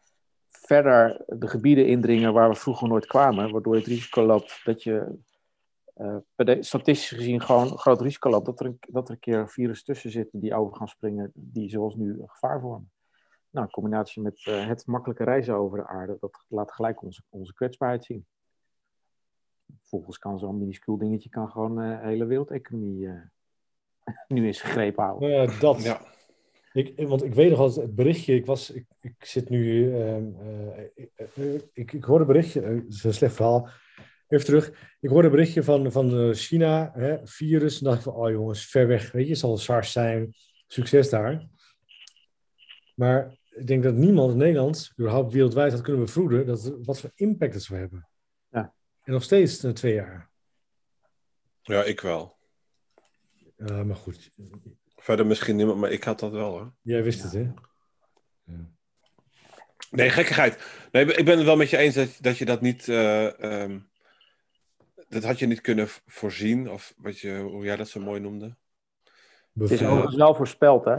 [0.50, 4.84] verder de gebieden indringen waar we vroeger nooit kwamen, waardoor je het risico loopt dat
[4.84, 5.18] je
[6.00, 9.50] uh, statistisch gezien gewoon een groot risico loopt dat er, een, dat er een keer
[9.50, 12.92] virus tussen zitten die over gaan springen, die zoals nu een gevaar vormen.
[13.50, 17.22] Nou, in combinatie met uh, het makkelijke reizen over de aarde, dat laat gelijk onze,
[17.30, 18.26] onze kwetsbaarheid zien.
[19.82, 23.22] Volgens kan zo'n minuscuul dingetje kan gewoon uh, hele wereldeconomie uh,
[24.28, 25.30] nu in zijn greep houden.
[25.30, 25.84] Nou ja, dat.
[25.84, 26.02] Ja.
[26.74, 30.18] Ik, want ik weet nog altijd het berichtje, ik, was, ik, ik zit nu, uh,
[31.74, 33.70] ik, ik hoorde een berichtje, het is een slecht verhaal,
[34.28, 34.72] even terug.
[35.00, 38.66] Ik hoorde een berichtje van, van China, hè, virus, en dacht ik van, oh jongens,
[38.66, 40.36] ver weg, weet je, het zal SARS zijn,
[40.68, 41.48] succes daar.
[42.96, 47.12] Maar ik denk dat niemand in Nederland, überhaupt wereldwijd, had kunnen bevroeden dat, wat voor
[47.16, 48.08] impact het zou hebben.
[48.50, 48.74] Ja.
[49.04, 50.30] En nog steeds na twee jaar.
[51.62, 52.38] Ja, ik wel.
[53.58, 54.30] Uh, maar goed.
[54.96, 56.74] Verder misschien niemand, maar ik had dat wel hoor.
[56.82, 57.26] Jij wist ja.
[57.26, 57.52] het, hè?
[58.44, 58.70] Ja.
[59.92, 60.58] Nee, gekkigheid.
[60.92, 62.88] Nee, ik ben het wel met je eens dat, dat je dat niet.
[62.88, 63.90] Uh, um,
[65.10, 68.56] dat had je niet kunnen voorzien, of wat je, hoe jij dat zo mooi noemde.
[69.60, 70.96] Het is overigens wel voorspeld, hè?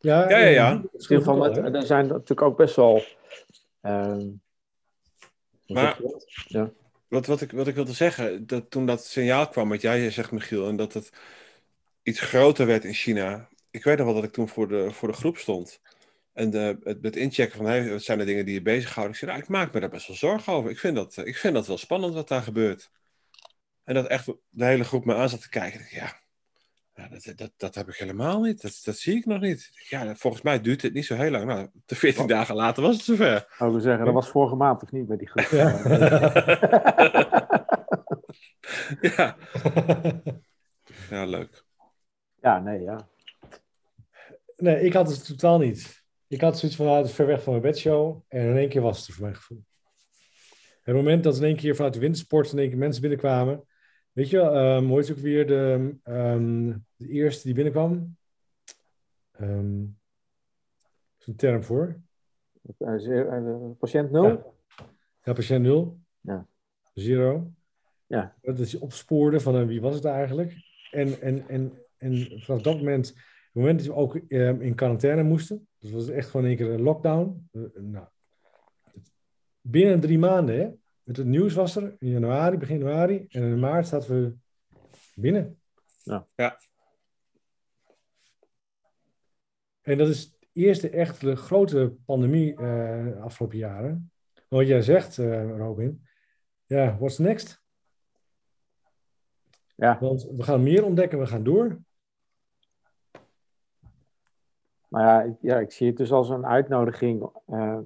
[0.00, 0.48] Ja, ja, ja.
[0.48, 0.82] ja.
[1.08, 3.02] In van het, er zijn natuurlijk ook best wel.
[3.82, 4.24] Uh,
[5.66, 6.00] maar
[6.46, 6.70] ja.
[7.08, 10.30] wat, wat, ik, wat ik wilde zeggen, dat toen dat signaal kwam, wat jij zegt,
[10.30, 11.10] Michiel, en dat het
[12.02, 13.48] iets groter werd in China.
[13.70, 15.80] Ik weet nog wel dat ik toen voor de, voor de groep stond.
[16.38, 19.12] En de, het, het inchecken van, hey, wat zijn de dingen die je bezighouden?
[19.12, 20.70] Ik zei, nou, ik maak me daar best wel zorgen over.
[20.70, 22.90] Ik vind, dat, ik vind dat wel spannend wat daar gebeurt.
[23.84, 25.86] En dat echt de hele groep me aan zat te kijken.
[25.90, 26.20] Ja,
[26.94, 28.62] ja dat, dat, dat heb ik helemaal niet.
[28.62, 29.70] Dat, dat zie ik nog niet.
[29.88, 31.44] Ja, volgens mij duurt het niet zo heel lang.
[31.44, 32.30] Nou, de 14 wat?
[32.30, 33.54] dagen later was het zover.
[33.58, 35.44] Zou ik zeggen, dat was vorige maand of niet bij die groep?
[35.44, 35.80] Ja.
[39.16, 39.36] ja.
[41.10, 41.64] ja, leuk.
[42.40, 43.08] Ja, nee, ja.
[44.56, 46.06] Nee, ik had het totaal niet.
[46.28, 48.22] Ik had zoiets van, nou, het is ver weg van mijn bedshow.
[48.28, 49.64] En in één keer was het er voor mijn gevoel.
[50.82, 53.64] Het moment dat in één keer vanuit de wintersport in één keer mensen binnenkwamen.
[54.12, 58.16] Weet je, um, hoe is ook weer de, um, de eerste die binnenkwam?
[59.40, 59.98] Um,
[61.18, 62.00] is een term voor.
[62.78, 64.24] Eh, eh, patiënt 0?
[64.24, 64.44] Ja.
[65.22, 65.98] Ja, patiënt 0.
[66.20, 66.46] Ja.
[66.94, 67.52] Zero.
[68.06, 68.36] Ja.
[68.40, 70.54] Dat is opsporen van eh, wie was het eigenlijk.
[70.90, 73.14] En, en, en, en vanaf dat moment,
[73.52, 76.70] het moment dat we ook eh, in quarantaine moesten, dus was echt gewoon één keer
[76.70, 77.48] een lockdown.
[77.52, 78.06] Eh, nou,
[79.60, 80.70] binnen drie maanden, hè?
[81.02, 83.26] Met het nieuws was er in januari, begin januari.
[83.28, 84.36] En in maart zaten we
[85.14, 85.60] binnen.
[86.02, 86.26] Ja.
[86.34, 86.58] Ja.
[89.80, 94.12] En dat is de eerste echte grote pandemie eh, de afgelopen jaren.
[94.48, 96.06] Wat jij zegt, eh, Robin.
[96.66, 97.62] Ja, what's next?
[99.74, 99.98] Ja.
[100.00, 101.78] Want we gaan meer ontdekken, we gaan door.
[104.88, 107.78] Maar ja ik, ja, ik zie het dus als een uitnodiging eh,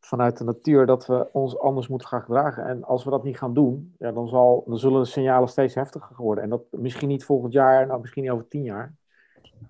[0.00, 2.66] vanuit de natuur dat we ons anders moeten gaan gedragen.
[2.66, 5.74] En als we dat niet gaan doen, ja, dan, zal, dan zullen de signalen steeds
[5.74, 6.44] heftiger worden.
[6.44, 8.94] En dat misschien niet volgend jaar, nou, misschien niet over tien jaar.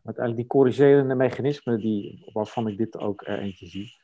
[0.04, 3.94] Uiteindelijk die corrigerende mechanismen, die, waarvan ik dit ook er eentje zie,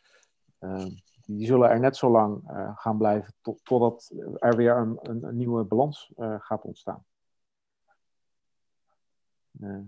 [0.58, 0.86] eh,
[1.26, 5.36] die zullen er net zo lang eh, gaan blijven tot, totdat er weer een, een,
[5.36, 7.04] nieuwe balans eh, gaat ontstaan.
[9.60, 9.80] Eh,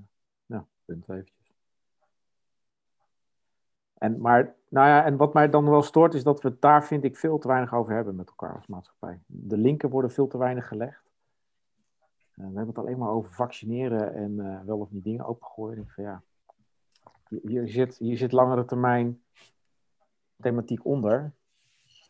[0.47, 1.34] ja, punt eventjes.
[4.05, 6.85] En, maar, nou ja, en wat mij dan wel stoort, is dat we het daar,
[6.85, 9.21] vind ik, veel te weinig over hebben met elkaar als maatschappij.
[9.27, 11.03] De linken worden veel te weinig gelegd.
[12.35, 15.83] Eh, we hebben het alleen maar over vaccineren en eh, wel of niet dingen opengooien.
[15.83, 16.23] Ik van ja,
[17.43, 19.23] hier, zit, hier zit langere termijn
[20.41, 21.33] thematiek onder.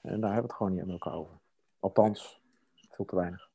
[0.03, 1.35] En daar hebben we het gewoon niet met elkaar over.
[1.79, 2.41] Althans,
[2.91, 3.51] veel te weinig.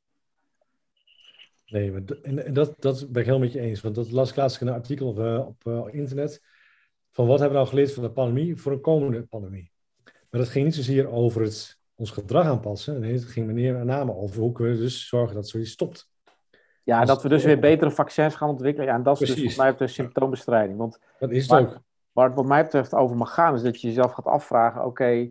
[1.66, 3.80] Nee, en, en dat, dat ben ik helemaal met je eens.
[3.80, 6.42] Want dat las ik laatst in een artikel op, eh, op internet.
[7.10, 9.70] Van wat hebben we nou geleerd van de pandemie voor een komende pandemie?
[10.04, 13.00] Maar dat ging niet zozeer over het, ons gedrag aanpassen.
[13.00, 16.08] Nee, het ging meer met name over hoe kunnen we dus zorgen dat zoiets stopt.
[16.82, 18.88] Ja, Dus- dat we dus weer betere vaccins gaan ontwikkelen.
[18.88, 20.78] Ja, en dat is dus volgens mij de symptoombestrijding.
[20.78, 21.78] Want Dat is het Maar- ook.
[22.12, 25.30] Waar het wat mij betreft over mag gaan, is dat je jezelf gaat afvragen: oké,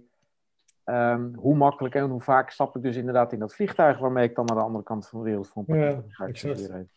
[0.83, 4.35] ehm, hoe makkelijk en hoe vaak stap ik dus inderdaad in dat vliegtuig waarmee ik
[4.35, 6.49] dan naar de andere kant van de wereld voor een Ja, pakket ga exact.
[6.53, 6.89] exporteren?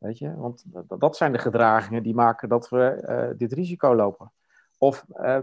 [0.00, 0.64] Weet je, want
[0.98, 4.32] dat, zijn de gedragingen die maken dat we eh, dit risico lopen.
[4.78, 5.38] Of eh,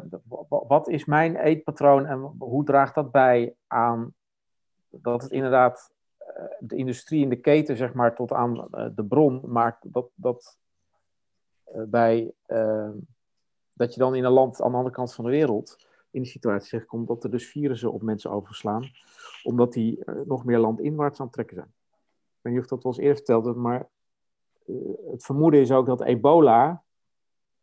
[0.47, 4.13] wat is mijn eetpatroon en hoe draagt dat bij aan
[4.89, 8.53] dat het inderdaad eh, de industrie in de keten, zeg maar, tot aan
[8.95, 10.57] de bron maakt dat, dat
[11.87, 12.33] bij
[13.73, 16.27] dat je dan in een land aan de andere kant van de wereld in de
[16.27, 18.83] situatie terecht komt dat er dus virussen op mensen overslaan,
[19.43, 21.73] omdat die nog meer landinwaarts aan het trekken zijn.
[22.37, 23.89] Ik weet niet of dat wel eerder vertelde, maar
[25.11, 26.83] het vermoeden is ook dat ebola,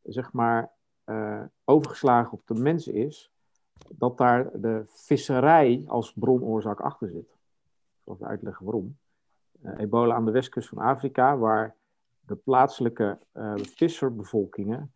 [0.03, 0.73] zeg maar,
[1.05, 3.33] eh, overgeslagen op de mens is,
[3.89, 7.33] dat daar de visserij als bronoorzaak achter zit.
[7.33, 8.97] Ik zal even uitleggen waarom.
[9.63, 11.77] Eh, ebola aan de westkust van Afrika, waar
[12.21, 14.95] de plaatselijke eh, visserbevolkingen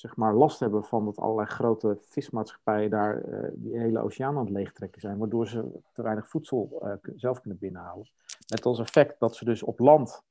[0.00, 4.44] zeg maar, last hebben van dat allerlei grote vismaatschappijen daar eh, die hele oceaan aan
[4.44, 8.10] het leegtrekken zijn, waardoor ze te weinig voedsel eh, zelf kunnen binnenhalen.
[8.48, 10.22] Met als effect dat ze dus op land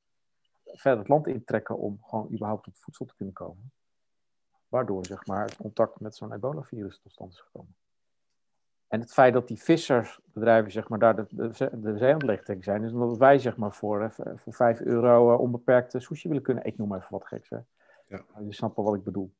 [0.72, 3.72] verder het land intrekken om gewoon überhaupt op voedsel te kunnen komen.
[4.68, 7.74] Waardoor zeg maar, het contact met zo'n ebola-virus tot stand is gekomen.
[8.88, 11.48] En het feit dat die vissersbedrijven zeg maar, daar de, de,
[11.80, 14.80] de zee aan het leegtrekken zijn, is omdat wij zeg maar, voor, eh, voor 5
[14.80, 16.64] euro eh, onbeperkte sushi willen kunnen.
[16.64, 17.48] Ik noem maar even wat geks.
[17.48, 17.58] Hè?
[18.06, 18.24] Ja.
[18.38, 19.32] Je snapt wel wat ik bedoel.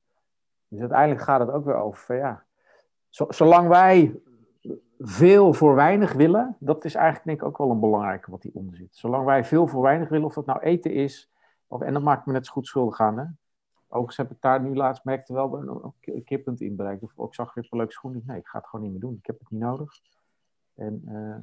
[0.69, 2.45] Dus uiteindelijk gaat het ook weer over, ja,
[3.09, 4.21] zo- zolang wij
[4.99, 8.77] veel voor weinig willen, dat is eigenlijk denk ik ook wel een belangrijke wat hieronder
[8.77, 8.97] zit.
[8.97, 11.31] Zolang wij veel voor weinig willen, of dat nou eten is,
[11.67, 13.19] of, en dat maakt me net zo goed schuldig aan.
[13.19, 13.25] Hè?
[13.87, 17.03] Overigens heb ik daar nu laatst, merkte wel een, een, keerpunt in bereikt.
[17.03, 18.23] Of ik zag weer een leuke schoenen.
[18.27, 19.17] Nee, ik ga het gewoon niet meer doen.
[19.19, 20.01] Ik heb het niet nodig.
[20.75, 21.37] En eh,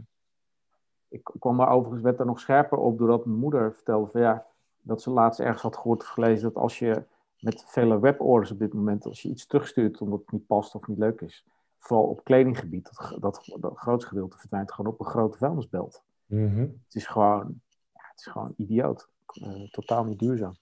[1.08, 4.45] ik kwam daar overigens, werd daar nog scherper op, doordat mijn moeder vertelde van ja,
[4.82, 7.04] dat ze laatst ergens had gehoord of gelezen dat als je
[7.39, 10.88] met vele weborders op dit moment, als je iets terugstuurt omdat het niet past of
[10.88, 11.45] niet leuk is,
[11.86, 16.04] vooral op kledinggebied, dat, dat, dat grootste gedeelte verdwijnt gewoon op een grote vuilnisbelt.
[16.26, 16.60] Mhm.
[16.60, 17.62] Het is gewoon,
[17.93, 19.10] ja, het is gewoon idioot.
[19.26, 20.56] Eh, totaal niet duurzaam.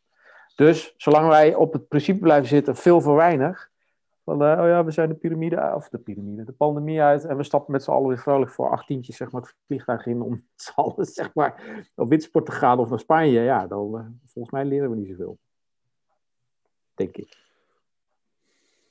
[0.55, 3.71] Dus zolang wij op het principe blijven zitten, veel voor weinig.
[4.23, 7.25] Van, eh, oh ja, we zijn de piramide, of de piramide, de pandemie uit.
[7.25, 10.21] En we stappen met z'n allen weer vrolijk voor achttientjes, zeg maar, het vliegtuig in
[10.21, 13.41] om met z'n allen, zeg maar, op witsport te gaan of naar Spanje.
[13.41, 15.37] Ja, dan, eh, volgens mij leren we niet zoveel.
[16.93, 17.37] Denk ik.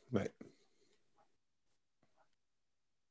[0.09, 0.31] Nee.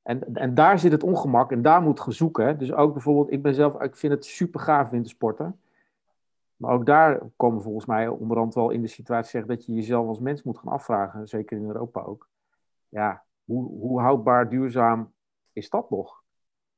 [0.03, 2.57] En, en daar zit het ongemak en daar moet je zoeken.
[2.57, 5.59] Dus ook bijvoorbeeld, ik ben zelf, ik vind het super gaaf wintersporten.
[6.55, 10.07] Maar ook daar komen volgens mij onderhand wel in de situatie zeg, dat je jezelf
[10.07, 12.29] als mens moet gaan afvragen, zeker in Europa ook.
[12.89, 15.13] Ja, hoe, hoe houdbaar, duurzaam
[15.53, 16.23] is dat nog?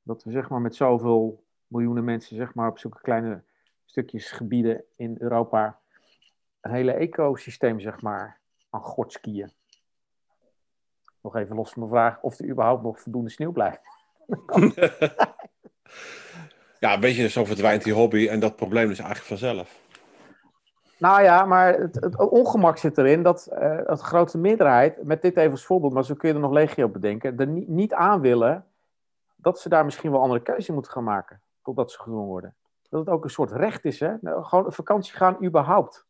[0.02, 3.44] Dat we zeg maar met zoveel miljoenen mensen zeg maar op zulke kleine
[3.86, 5.80] stukjes gebieden in Europa
[6.62, 9.52] een hele ecosysteem zeg maar aan gort skiën.
[11.24, 13.82] Nog even los van de vraag of er überhaupt nog voldoende sneeuw blijft.
[16.84, 19.82] Ja, weet je, zo verdwijnt die hobby en dat probleem is eigenlijk vanzelf.
[20.98, 25.38] Nou ja, maar het, het ongemak zit erin dat uh, het grootste meerderheid, met dit
[25.38, 28.22] even als voorbeeld, maar zo kun je er nog legio bedenken, er niet, niet aan
[28.22, 28.66] willen
[29.36, 32.56] dat ze daar misschien wel andere keuze moeten gaan maken, totdat ze gedwongen worden.
[32.90, 34.14] Dat het ook een soort recht is, hè?
[34.22, 36.06] Nou, gewoon vakantie gaan überhaupt.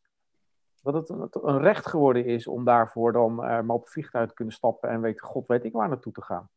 [0.84, 4.28] Dat het een, een recht geworden is om daarvoor dan uh, maar op het vliegtuig
[4.28, 6.48] te kunnen stappen en weet god weet ik waar naartoe te gaan.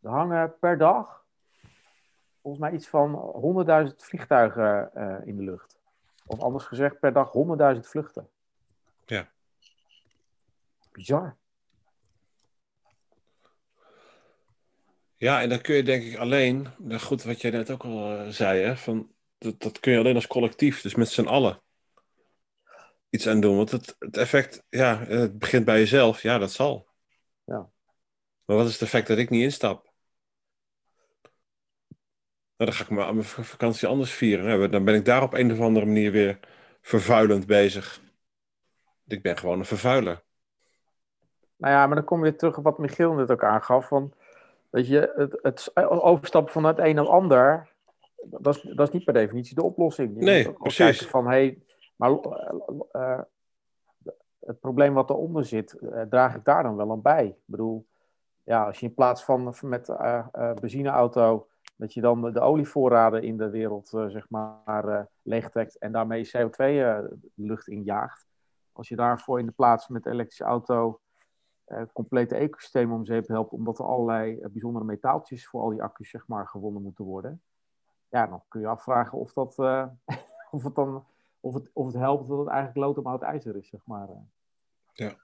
[0.00, 1.24] Er hangen per dag
[2.40, 3.14] volgens mij iets van
[3.88, 5.78] 100.000 vliegtuigen uh, in de lucht.
[6.26, 7.32] Of anders gezegd, per dag
[7.74, 8.28] 100.000 vluchten.
[9.06, 9.28] Ja.
[10.92, 11.36] Bizar.
[15.16, 16.68] Ja, en dan kun je denk ik alleen,
[17.00, 20.14] goed wat jij net ook al uh, zei, hè, van, dat, dat kun je alleen
[20.14, 21.62] als collectief, dus met z'n allen,
[23.10, 23.56] iets aan doen.
[23.56, 26.88] Want het, het effect, ja, het begint bij jezelf, ja, dat zal.
[27.44, 27.70] Ja.
[28.44, 29.88] Maar wat is het effect dat ik niet instap?
[32.56, 34.70] Nou, dan ga ik mijn vakantie anders vieren.
[34.70, 36.38] Dan ben ik daar op een of andere manier weer
[36.80, 38.00] vervuilend bezig.
[39.06, 40.22] Ik ben gewoon een vervuiler.
[41.56, 43.88] Nou ja, maar dan kom je weer terug op wat Michiel net ook aangaf.
[43.88, 44.14] Van,
[44.70, 47.69] weet je, het, het overstappen van het een naar het ander,
[48.24, 50.14] dat is, dat is niet per definitie de oplossing.
[50.16, 51.06] Je nee, precies.
[51.06, 51.58] Van, hey,
[51.96, 52.10] maar
[52.92, 53.20] uh,
[54.38, 57.26] het probleem wat eronder zit, uh, draag ik daar dan wel aan bij?
[57.26, 57.86] Ik bedoel,
[58.44, 63.36] ja, als je in plaats van met uh, benzineauto dat je dan de olievoorraden in
[63.36, 66.98] de wereld zeg maar, leegtrekt en daarmee CO2 uh,
[67.34, 68.26] lucht injaagt.
[68.72, 71.00] Als je daarvoor in de plaats met de elektrische auto
[71.92, 76.26] complete ecosystemen om zeep helpt, omdat er allerlei bijzondere metaaltjes voor al die accu's zeg
[76.26, 77.42] maar, gewonnen moeten worden.
[78.10, 79.58] Ja, dan kun je afvragen of, dat,
[80.50, 81.04] of, het, dan,
[81.40, 83.68] of, het, of het helpt dat het eigenlijk lood om oud ijzer is.
[83.68, 84.08] Zeg maar.
[84.92, 85.14] Ja.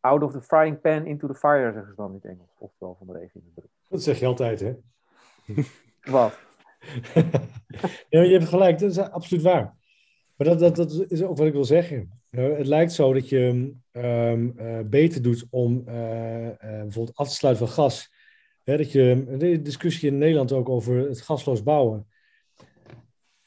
[0.00, 2.56] Out of the frying pan into the fire, zeggen ze dan in het Engels.
[2.58, 3.70] Oftewel van de regen in de druk.
[3.88, 4.76] Dat zeg je altijd, hè?
[6.16, 6.38] Wat?
[8.08, 9.78] ja, je hebt gelijk, dat is absoluut waar.
[10.36, 12.22] Maar dat, dat, dat is ook wat ik wil zeggen.
[12.30, 17.34] het lijkt zo dat je um, uh, beter doet om uh, uh, bijvoorbeeld af te
[17.34, 18.12] sluiten van gas.
[18.70, 22.06] Hè, dat je, de discussie in Nederland ook over het gasloos bouwen.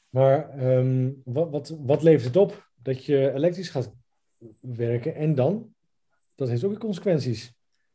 [0.08, 2.70] Maar um, wat, wat, wat levert het op?
[2.82, 3.92] Dat je elektrisch gaat
[4.60, 5.74] werken en dan?
[6.34, 7.54] Dat heeft ook weer consequenties.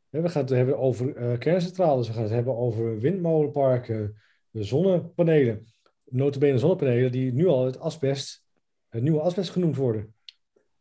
[0.09, 5.65] We gaan het hebben over kerncentrales, we gaan het hebben over windmolenparken, zonnepanelen.
[6.03, 8.43] Notabene zonnepanelen die nu al het asbest,
[8.87, 10.15] het nieuwe asbest genoemd worden.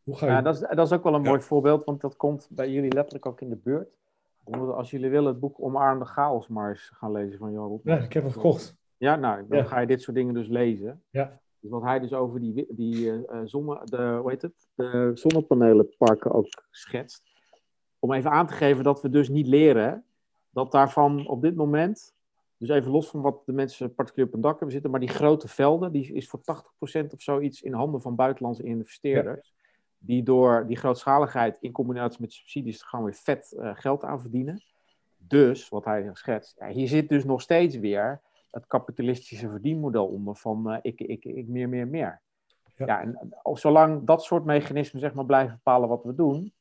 [0.03, 0.31] Hoe ga je...
[0.31, 2.93] Ja, dat is, dat is ook wel een mooi voorbeeld, want dat komt bij jullie
[2.93, 3.98] letterlijk ook in de buurt.
[4.51, 8.13] Als jullie willen het boek Omarmde Chaos maar eens gaan lezen van Johan Ja, ik
[8.13, 8.77] heb hem gekocht.
[8.97, 9.63] Ja, nou, dan ja.
[9.63, 11.03] ga je dit soort dingen dus lezen.
[11.09, 11.39] Ja.
[11.59, 14.67] Dus wat hij dus over die, die uh, zonne, de, hoe heet het?
[14.75, 17.23] de zonnepanelenparken ook schetst.
[17.99, 20.03] Om even aan te geven dat we dus niet leren
[20.49, 22.13] dat daarvan op dit moment
[22.57, 25.09] dus even los van wat de mensen particulier op een dak hebben zitten, maar die
[25.09, 26.43] grote velden, die is voor 80%
[27.13, 29.53] of zoiets in handen van buitenlandse investeerders.
[29.99, 34.63] Die door die grootschaligheid in combinatie met subsidies gewoon weer vet uh, geld aan verdienen.
[35.17, 40.35] Dus, wat hij schetst, ja, hier zit dus nog steeds weer het kapitalistische verdienmodel onder
[40.35, 42.21] van uh, ik, ik, ik, meer, meer, meer.
[42.75, 42.85] Ja.
[42.85, 46.53] ja en zolang dat soort mechanismen zeg maar, blijven bepalen wat we doen,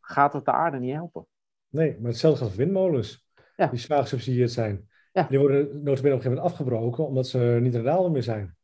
[0.00, 1.26] gaat het de aarde niet helpen.
[1.68, 3.66] Nee, maar hetzelfde gaat voor windmolens, ja.
[3.66, 4.88] die zwaar gesubsidieerd zijn.
[5.12, 5.26] Ja.
[5.28, 8.56] Die worden notabene op een gegeven moment afgebroken omdat ze niet rendabel meer zijn.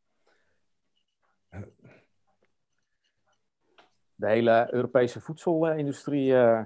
[4.20, 6.62] De hele Europese voedselindustrie uh,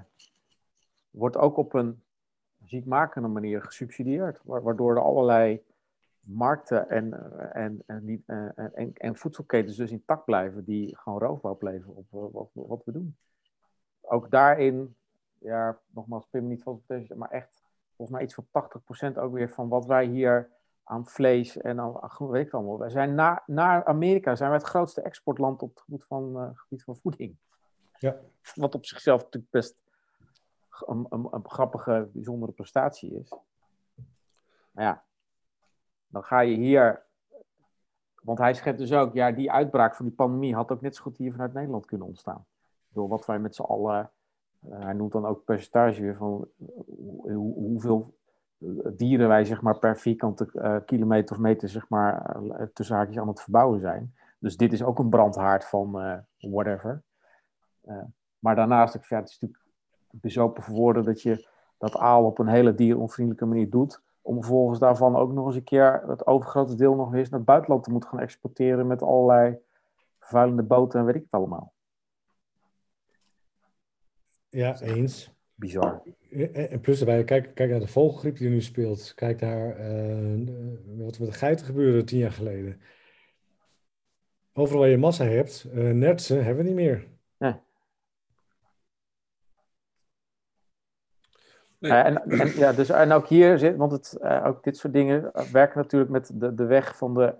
[1.09, 2.03] wordt ook op een
[2.65, 5.63] ziekmakende manier gesubsidieerd, waardoor er allerlei
[6.19, 7.13] markten en,
[7.53, 8.23] en, en,
[8.55, 13.17] en, en, voedselketens dus intact blijven, die gewoon roofbouw plegen op wat, we doen.
[14.01, 14.95] Ook daarin,
[15.37, 16.81] ja, nogmaals, me niet van
[17.15, 17.63] maar echt
[17.95, 20.49] volgens mij iets van 80% ook weer van wat wij hier
[20.83, 22.79] aan vlees en aan, weet ik allemaal.
[22.79, 26.83] Wij zijn na, naar Amerika zijn wij het grootste exportland op het gebied van, gebied
[26.83, 27.37] van voeding.
[27.97, 28.15] Ja.
[28.55, 29.75] Wat op zichzelf natuurlijk best
[30.85, 33.33] een, grappige, bijzondere prestatie is.
[34.71, 35.03] Maar ja,
[36.07, 37.03] dan ga je hier.
[38.21, 41.01] Want hij schetst dus ook, ja, die uitbraak van die pandemie had ook net zo
[41.01, 42.45] goed hier vanuit Nederland kunnen ontstaan.
[42.87, 44.11] Door wat wij met z'n allen
[44.69, 48.13] uh, hij noemt dan ook percentage weer van hoe, hoeveel
[48.93, 52.37] dieren wij zeg maar, per vierkante kilometer of meter zeg maar,
[52.73, 54.13] tussen haakjes aan het verbouwen zijn.
[54.39, 55.91] Dus dit is ook een brandhaard van
[56.37, 57.03] whatever.
[58.39, 59.63] Maar daarnaast, ik ja, het is natuurlijk
[60.11, 64.01] bezopen voor woorden dat je dat aal op een hele dieronvriendelijke manier doet.
[64.21, 67.47] Om vervolgens daarvan ook nog eens een keer het overgrote deel nog eens naar het
[67.47, 69.57] buitenland te moeten gaan exporteren met allerlei
[70.19, 71.73] vervuilende boten en weet ik het allemaal.
[74.49, 75.33] Ja, eens.
[75.55, 76.01] Bizar.
[76.53, 79.13] En plus daarbij, kijk, kijk naar de vogelgriep die nu speelt.
[79.13, 80.47] Kijk naar eh,
[80.97, 82.81] wat er met de geiten gebeurde tien jaar geleden.
[84.53, 87.07] Overal waar je massa hebt, eh nertsen hebben we niet meer.
[91.79, 91.91] Nee.
[91.91, 94.93] Eh, en, en, ja, dus, en ook hier zit, want het, eh, ook dit soort
[94.93, 97.33] dingen eh, werken natuurlijk met de, de weg van de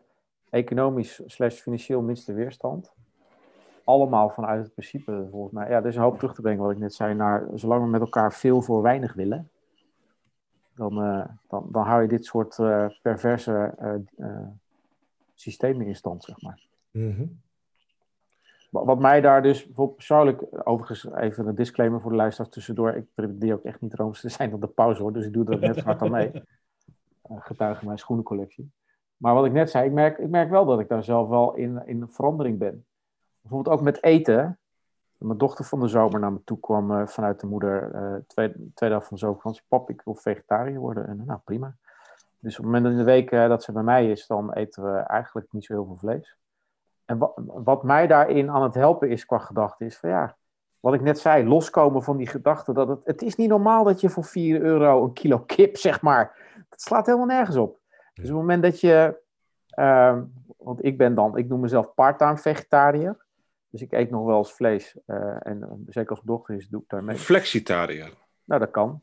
[0.49, 2.91] economisch slash financieel minste weerstand.
[3.83, 5.69] Allemaal vanuit het principe, volgens mij.
[5.69, 7.89] Ja, er is een hoop terug te brengen, wat ik net zei, naar zolang we
[7.89, 9.49] met elkaar veel voor weinig willen,
[10.75, 12.55] dan, eh, dan, dan hou je dit soort
[13.01, 13.73] perverse
[15.36, 16.61] systemen in stand, zeg maar.
[16.91, 17.21] Mhm.
[17.21, 17.27] Wa-
[18.84, 22.91] Wat mij daar dus bijvoorbeeld persoonlijk, overigens even een disclaimer voor de luisteraars tussendoor.
[22.91, 25.45] Ik probeer ook echt niet rooms te zijn op de pauze hoor, dus ik doe
[25.45, 26.32] er net hard aan mee.
[26.34, 28.71] Uh, getuige mijn schoenencollectie.
[29.17, 31.55] Maar wat ik net zei, ik merk, ik merk wel dat ik daar zelf wel
[31.55, 32.86] in, in verandering ben.
[33.41, 34.59] Bijvoorbeeld ook met eten.
[35.17, 38.53] Mijn dochter van de zomer naar me toe kwam eh, vanuit de moeder, eh tweede,
[38.73, 39.63] tweede helft van de zomervakantie.
[39.67, 41.07] Pap, ik wil vegetariër worden.
[41.07, 41.76] En nou, prima.
[42.39, 44.84] Dus op het moment in de week eh, dat ze bij mij is, dan eten
[44.84, 46.38] we eigenlijk niet zo heel veel vlees.
[47.06, 50.38] En wa- wat mij daarin aan het helpen is qua gedachte, is van ja,
[50.80, 54.01] wat ik net zei, loskomen van die gedachte dat het, het is niet normaal dat
[54.01, 56.53] je voor 4 euro een kilo kip, zeg maar.
[56.70, 57.80] Dat slaat helemaal nergens op.
[58.14, 59.18] Dus op het moment dat je,
[59.70, 60.24] ehm,
[60.58, 63.24] want ik ben dan, ik noem mezelf part-time vegetariër.
[63.70, 64.97] Dus ik eet nog wel eens vlees.
[65.06, 67.16] eh, en eh, zeker als mijn dochter is, doe ik daarmee.
[67.16, 68.10] Flexitariër.
[68.43, 69.01] Nou, dat kan.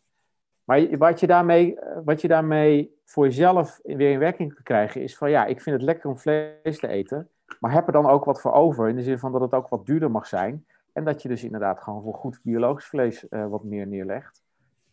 [0.64, 5.02] Maar wat je daarmee, eh, wat je daarmee voor jezelf weer in werking kan krijgen,
[5.02, 7.28] is van ja, ik vind het lekker om vlees te eten.
[7.60, 9.68] Maar heb er dan ook wat voor over, in de zin van dat het ook
[9.68, 10.66] wat duurder mag zijn.
[10.92, 14.42] En dat je dus inderdaad gewoon voor goed biologisch vlees eh, wat meer neerlegt.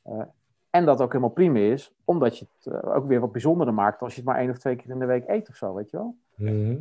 [0.01, 0.21] Eh,
[0.69, 4.01] en dat ook helemaal prima is, omdat je het eh, ook weer wat bijzonderder maakt
[4.01, 5.89] als je het maar één of twee keer in de week eet of zo, weet
[5.89, 6.15] je wel.
[6.35, 6.77] Mhm.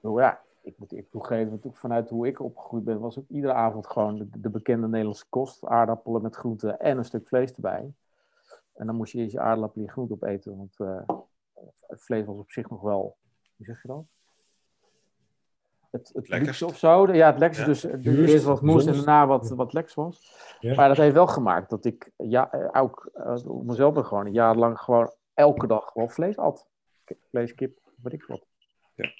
[0.00, 3.86] Nou ja, ik moet ik toegeven, vanuit hoe ik opgegroeid ben, was ook iedere avond
[3.86, 5.64] gewoon de, de bekende Nederlandse kost.
[5.64, 7.92] Aardappelen met groenten en een stuk vlees erbij.
[8.74, 10.76] En dan moest je eerst je aardappelen en je groente opeten, want
[11.86, 13.16] het vlees was op zich nog wel,
[13.58, 14.04] hoe zeg je dat?
[15.90, 16.62] Het, het Lekkerst.
[16.62, 17.12] of zo.
[17.12, 17.60] Ja, het lekkerst.
[17.60, 17.66] Ja.
[17.66, 20.36] Dus eh, Duurst, eerst wat moest en daarna wat, wat lekkers was.
[20.60, 20.74] Ja.
[20.74, 23.10] Maar dat heeft wel gemaakt dat ik ja, eh, ook
[23.46, 26.66] op mezelf ben gewoon een jaar lang gewoon elke dag gewoon vlees at.
[27.30, 28.46] Vlees, kip, weet ik wat.
[28.94, 29.10] Ja.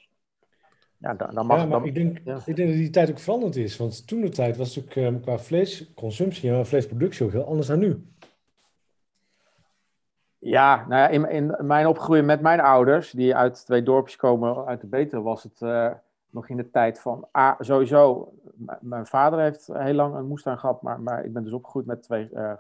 [0.99, 2.41] Ja, dan, dan mag ja, maar dan, ik denk, ja.
[2.45, 3.77] ik denk dat die tijd ook veranderd is.
[3.77, 7.79] Want toen de tijd was natuurlijk eh, qua vleesconsumptie en vleesproductie ook heel anders dan
[7.79, 8.07] nu.
[10.39, 14.67] Ja, nou ja, in, in mijn opgroeien met mijn ouders, die uit twee dorpjes komen
[14.67, 15.91] uit de Betuwe, was het eh,
[16.31, 17.29] nog in de tijd van,
[17.59, 18.33] sowieso,
[18.81, 22.03] mijn vader heeft heel lang een moestuin gehad, maar, maar ik ben dus opgegroeid met
[22.03, 22.53] twee, eh,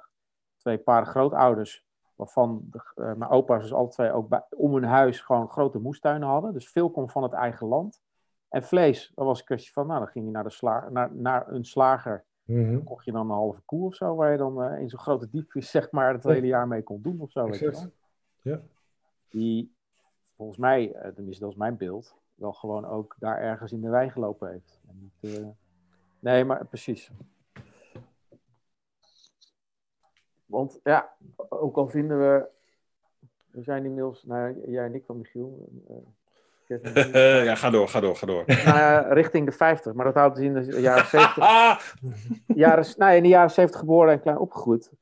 [0.56, 5.20] twee paren grootouders, waarvan de, eh, mijn opa's dus alle twee ook om hun huis
[5.20, 6.52] gewoon grote moestuinen hadden.
[6.52, 8.02] Dus veel kwam van het eigen land.
[8.48, 11.10] En vlees, dat was een kwestie van, nou, dan ging je naar, de sla naar,
[11.12, 12.84] naar een slager Mhm.
[12.84, 15.28] kocht je dan een halve koe of zo, waar je dan eh, in zo'n grote
[15.30, 17.44] diepvries zeg maar het hele jaar mee kon doen of zo.
[17.44, 17.90] Weet je.
[18.42, 18.60] Ja.
[19.28, 19.74] Die
[20.36, 23.88] volgens mij, eh, tenminste dat is mijn beeld, wel gewoon ook daar ergens in de
[23.88, 24.80] wei gelopen heeft.
[24.88, 25.46] En niet, eh,
[26.18, 27.10] Nee, maar precies.
[30.46, 31.12] Want ja,
[31.48, 32.48] ook al vinden we,
[33.50, 35.68] we zijn inmiddels, nou jij en ik dan Michiel,
[37.48, 38.44] ja, ga door, ga door, ga door.
[38.64, 41.78] nou richting de 50, maar dat houdt dus in de jaren 70 Ah,
[42.46, 44.92] jaren, nou, in de jaren 70 geboren en klein opgegroeid.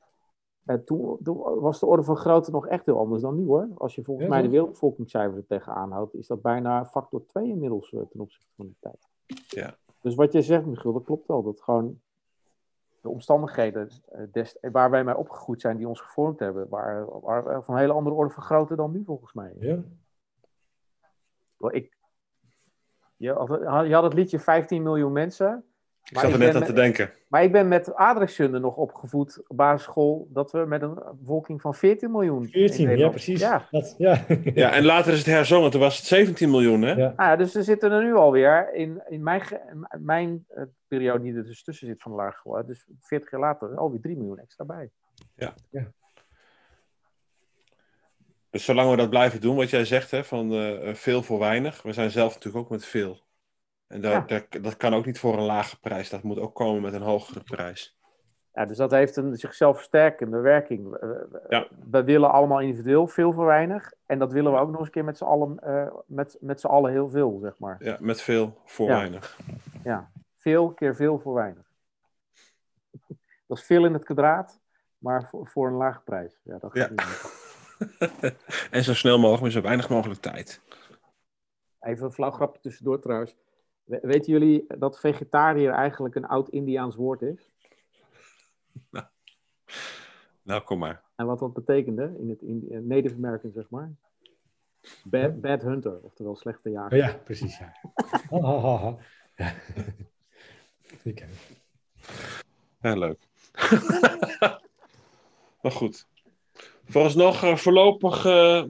[0.65, 3.67] En toen, toen was de orde van grootte nog echt heel anders dan nu hoor.
[3.77, 7.47] Als je volgens Ja, mij de wereldbevolkingscijfers er tegenaan houdt, is dat bijna factor 2
[7.47, 9.07] inmiddels eh, ten opzichte van die tijd.
[9.47, 9.75] Ja.
[10.01, 11.43] Dus wat jij zegt, Michiel, dat klopt wel.
[11.43, 11.99] Dat gewoon
[13.01, 17.63] de omstandigheden eh, des, waar wij mee opgegroeid zijn, die ons gevormd hebben, waren, waren
[17.63, 19.53] van een hele andere orde van grootte dan nu volgens mij.
[19.59, 19.79] Ja.
[21.59, 21.97] Ik,
[23.17, 25.63] je, had- je had het liedje 15 miljoen mensen.
[26.03, 27.11] ik maar zat er net aan met- te denken.
[27.27, 31.75] maar ik ben met aardrijkskunde nog opgevoed op basisschool dat we met een bevolking van
[31.75, 32.43] 14 miljoen.
[32.43, 33.39] in 14, ja precies.
[33.39, 33.67] Ja.
[33.71, 34.25] Dat, ja.
[34.53, 36.91] Ja, en later is het herzongen, toen was het 17 miljoen, hè?
[36.93, 37.13] Ja.
[37.15, 39.41] Ah, ja, dus we zitten er nu alweer in, in mijn,
[39.99, 43.77] mijn eh, periode die er dus tussen zit van de lagere Dus 40 jaar later
[43.77, 44.91] alweer 3 miljoen extra bij.
[48.49, 51.81] Dus zolang we dat blijven doen, wat jij zegt, hè, van eh, veel voor weinig.
[51.81, 53.19] We zijn zelf natuurlijk ook met veel.
[53.87, 54.19] En dat, Ja.
[54.49, 56.09] dat, dat kan ook niet voor een lage prijs.
[56.09, 57.95] Dat moet ook komen met een hogere prijs.
[58.53, 60.89] Ja, dus dat heeft een zichzelf versterkende werking.
[60.89, 61.67] We- we- Ja.
[61.91, 63.93] We willen allemaal individueel veel voor weinig.
[64.05, 66.59] En dat willen we ook nog eens een keer met z'n allen, eh, met, met
[66.59, 67.75] z'n allen heel veel, zeg maar.
[67.79, 68.95] Ja, met veel voor Ja.
[68.97, 69.39] weinig.
[69.83, 71.65] Ja, veel keer veel voor weinig.
[73.47, 74.59] Dat is veel in het kwadraat,
[74.97, 76.39] maar voor, voor een lage prijs.
[76.43, 77.45] Ja, dat gaat niet.
[78.71, 80.61] en zo snel mogelijk, met zo weinig mogelijk tijd.
[81.79, 83.35] Even een flauw grapje tussendoor trouwens.
[83.83, 87.51] We- Weten jullie dat vegetariër eigenlijk een oud-Indiaans woord is?
[88.91, 89.05] nou.
[90.41, 91.03] nou, kom maar.
[91.15, 93.91] En wat dat betekende in het in, in Native American, zeg maar.
[95.03, 96.91] Bad, bad hunter, oftewel slechte jager.
[96.91, 97.57] Oh ja, precies.
[97.57, 97.73] Ja.
[98.29, 98.97] Ha, ha, ha, ha.
[99.35, 99.53] Ja.
[101.03, 101.61] Die ken ik.
[102.81, 103.19] Ja, leuk.
[105.61, 106.07] maar goed.
[106.89, 108.63] Vooralsnog, eh, voorlopig eh,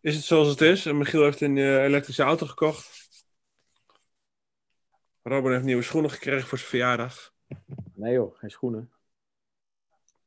[0.00, 0.86] is het zoals het is.
[0.86, 3.08] En Michiel heeft een eh, elektrische auto gekocht.
[5.22, 7.32] Robin heeft nieuwe schoenen gekregen voor zijn verjaardag.
[7.94, 8.90] Nee joh, geen schoenen.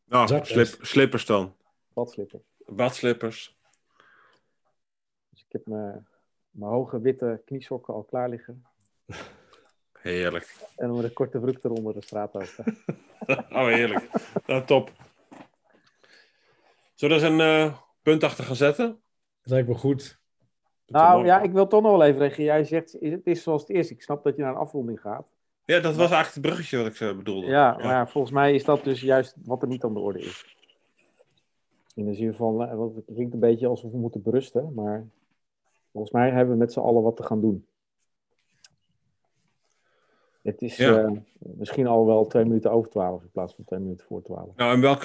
[0.05, 1.55] Nou, slip, slippers dan.
[1.93, 2.43] Badslippers.
[2.65, 3.57] Badslippers.
[5.29, 6.07] Dus ik heb mijn,
[6.49, 8.65] mijn hoge witte kniesokken al klaar liggen.
[9.91, 10.55] Heerlijk.
[10.75, 12.65] En dan met een korte broek eronder de straat over.
[13.49, 14.09] Oh, heerlijk.
[14.45, 14.91] Nou, top.
[16.99, 18.85] Zullen we er eens een eh, punt achter gaan zetten?
[19.41, 20.19] Dat lijkt me goed.
[20.85, 22.45] nou ja, ik wil toch nog wel even reageren.
[22.45, 23.91] Jij zegt, het is zoals het is.
[23.91, 25.27] Ik snap dat je naar een afronding gaat.
[25.65, 27.47] Ja, dat was eigenlijk het bruggetje wat ik eh, bedoelde.
[27.47, 30.19] Ja, maar ja, volgens mij is dat dus juist wat er niet aan de orde
[30.19, 30.57] is.
[31.95, 35.07] In de zin van, eh, het klinkt een beetje alsof we moeten berusten, maar
[35.91, 37.65] volgens mij hebben we met z'n allen wat te gaan doen.
[40.41, 41.13] Het is Ja.
[41.39, 44.55] misschien al wel twee minuten over twaalf in plaats van twee minuten voor twaalf.
[44.55, 45.03] Nou, en welk,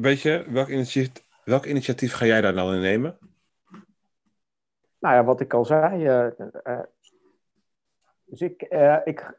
[0.00, 3.18] weet je, welk initiatief, welk initiatief ga jij daar dan in nemen?
[5.00, 6.06] Nou ja, wat ik al zei.
[6.06, 6.26] eh,
[6.62, 6.80] eh,
[8.24, 9.38] dus ik, eh, ik,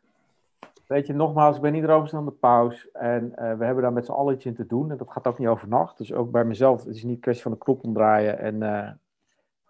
[0.87, 2.91] weet je, nogmaals, ik ben niet roomster dan de paus.
[2.91, 4.91] En we hebben daar met z'n allen iets in te doen.
[4.91, 5.97] En dat gaat ook niet over nacht.
[5.97, 8.39] Dus ook bij mezelf, het is niet een kwestie van de knop omdraaien.
[8.39, 8.59] En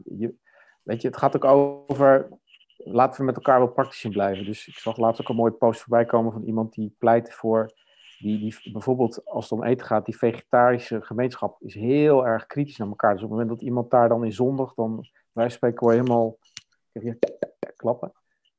[0.03, 0.33] je,
[0.83, 2.29] weet je, het gaat ook over,
[2.77, 4.45] laten we met elkaar wel praktisch in blijven.
[4.45, 7.71] Dus ik zag laatst ook een mooie post voorbij komen van iemand die pleit voor,
[8.21, 12.87] die, bijvoorbeeld als het om eten gaat, die vegetarische gemeenschap is heel erg kritisch naar
[12.87, 13.13] elkaar.
[13.13, 16.37] Dus op het moment dat iemand daar dan in zondigt, dan wij spreken je helemaal
[17.75, 18.11] klappen.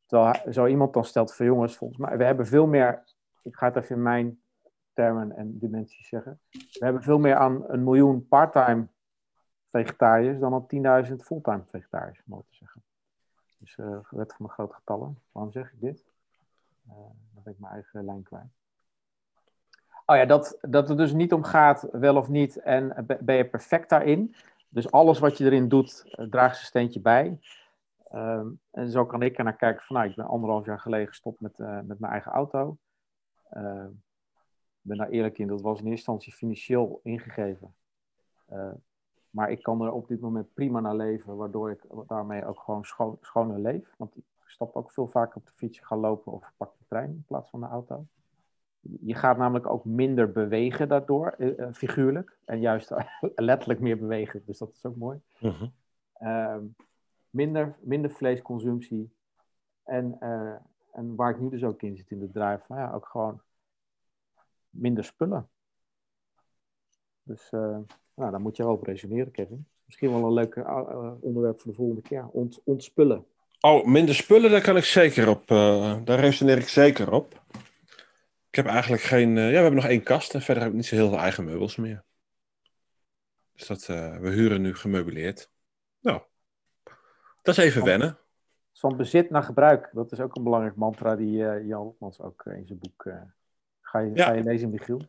[0.07, 3.03] Terwijl zo iemand dan stelt van jongens, volgens mij, we hebben veel meer,
[3.43, 4.43] ik ga het even in mijn
[4.93, 8.89] termen en dimensies zeggen, we hebben veel meer aan een miljoen part-time
[9.71, 12.83] vegetariërs dan aan 10.000 fulltime vegetariërs, om te zeggen.
[13.59, 15.19] Dus eh wet van de grote getallen.
[15.33, 16.05] Waarom zeg ik dit?
[16.89, 16.95] Eh,
[17.35, 18.62] dan ben ik mijn eigen lijn kwijt.
[20.07, 23.49] Oh ja, dat, dat het dus niet om gaat, wel of niet, en ben- je
[23.49, 24.35] perfect daarin.
[24.69, 27.39] Dus alles wat je erin doet, eh, draagt zijn steentje bij.
[28.11, 31.07] Ehm, en zo kan ik er naar kijken van, nou, ik ben anderhalf jaar geleden
[31.09, 32.77] gestopt met, eh, met mijn eigen auto.
[33.51, 33.89] Ehm,
[34.85, 37.75] Ik ben daar eerlijk in, dat was in eerste instantie financieel ingegeven.
[38.47, 38.71] Eh,
[39.31, 42.85] maar ik kan er op dit moment prima naar leven, waardoor ik daarmee ook gewoon
[42.85, 43.95] scho schoner leef.
[43.97, 47.11] Want ik stap ook veel vaker op de fiets, ga lopen of pak de trein
[47.11, 48.07] in plaats van de auto.
[48.83, 52.37] Je gaat namelijk ook minder bewegen daardoor, eh, eh, figuurlijk.
[52.45, 52.93] En juist
[53.37, 55.21] letterlijk meer bewegen, dus dat is ook mooi.
[56.13, 56.65] Ehm,
[57.31, 59.13] minder, minder vleesconsumptie.
[59.85, 60.55] En, eh,
[60.93, 63.41] en waar ik nu dus ook in zit in de drive, van ja, ook gewoon
[64.71, 65.49] minder spullen.
[67.23, 69.67] Dus nou, daar moet je wel op resoneren, Kevin.
[69.85, 70.57] Misschien wel een leuk
[71.21, 72.29] onderwerp voor de volgende keer.
[72.29, 73.27] Ont, ontspullen.
[73.61, 75.47] Oh, minder spullen, daar kan ik zeker op.
[76.05, 77.43] daar resoneer ik zeker op.
[78.53, 79.37] Ik heb eigenlijk geen.
[79.37, 81.19] eh, ja, we hebben nog één kast en verder heb ik niet zo heel veel
[81.19, 82.05] eigen meubels meer.
[83.53, 85.51] Dus dat, eh, we huren nu gemeubileerd.
[86.01, 86.23] Nou,
[87.43, 88.19] dat is even wennen.
[88.73, 89.91] Van bezit naar gebruik.
[89.93, 93.05] Dat is ook een belangrijk mantra die eh, Jan Hopmans ook in zijn boek.
[93.07, 93.21] eh,
[93.81, 94.25] ga, je, Ja.
[94.27, 95.01] ga je lezen, Michiel?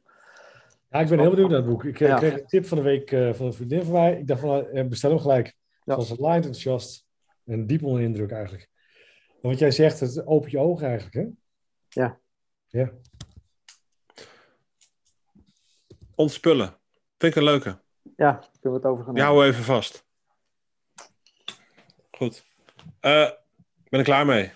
[0.89, 1.83] Ja, ik ben heel benieuwd naar het boek.
[1.83, 2.17] Ik Ja.
[2.17, 4.17] kreeg een tip van de week eh, van een vriendin van mij.
[4.19, 5.45] Ik dacht van, eh, bestel hem gelijk.
[5.83, 5.99] Ja.
[5.99, 7.05] Ze was light enthousiast
[7.45, 8.69] en diep onder de indruk eigenlijk.
[9.41, 11.27] En wat jij zegt, het opent je ogen eigenlijk, hè?
[12.01, 12.19] Ja.
[12.67, 12.91] Ja.
[16.16, 16.78] Ontspullen.
[17.18, 17.80] Vind ik een leuke.
[18.16, 20.05] Ja, kunnen we het over gaan hou even vast.
[22.11, 22.45] Goed.
[22.99, 23.28] Eh,
[23.84, 24.51] ik ben er klaar mee.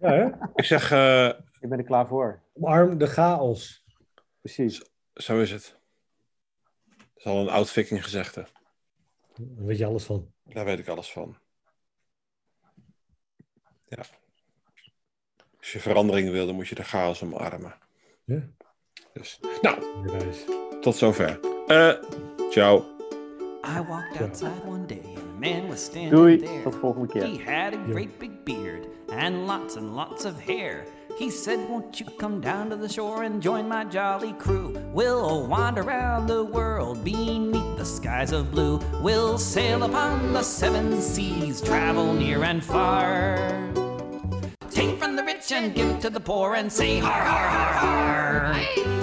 [0.00, 0.28] Ja, hè?
[0.54, 1.28] Ik zeg, eh,
[1.60, 2.42] Ik ben er klaar voor.
[2.52, 3.84] Omarm de chaos.
[4.40, 4.82] Precies.
[5.14, 5.78] zo is het.
[6.96, 8.46] Dat is al een oud viking gezegde.
[9.36, 10.32] Daar weet je alles van.
[10.44, 11.36] Daar weet ik alles van.
[13.88, 14.04] Ja.
[15.58, 17.74] Als je verandering wil, dan moet je de chaos omarmen.
[18.24, 18.48] Ja.
[19.14, 20.44] Dus, nou, Bewijs.
[20.80, 21.38] tot zover.
[21.66, 21.92] Eh,
[22.50, 22.84] ciao.
[23.64, 26.38] I walked outside one day and a man was standing Doei.
[26.40, 26.62] there.
[26.62, 27.24] Tot volgende keer.
[27.26, 30.84] He had a great big beard and lots and lots of hair.
[31.18, 34.74] He said, Won't you come down to the shore and join my jolly crew?
[34.94, 38.80] We'll wander around the world beneath the skies of blue.
[39.02, 43.36] We'll sail upon the seven seas, travel near and far.
[44.70, 48.99] Take from the rich and give to the poor and say, Har, har, har, har.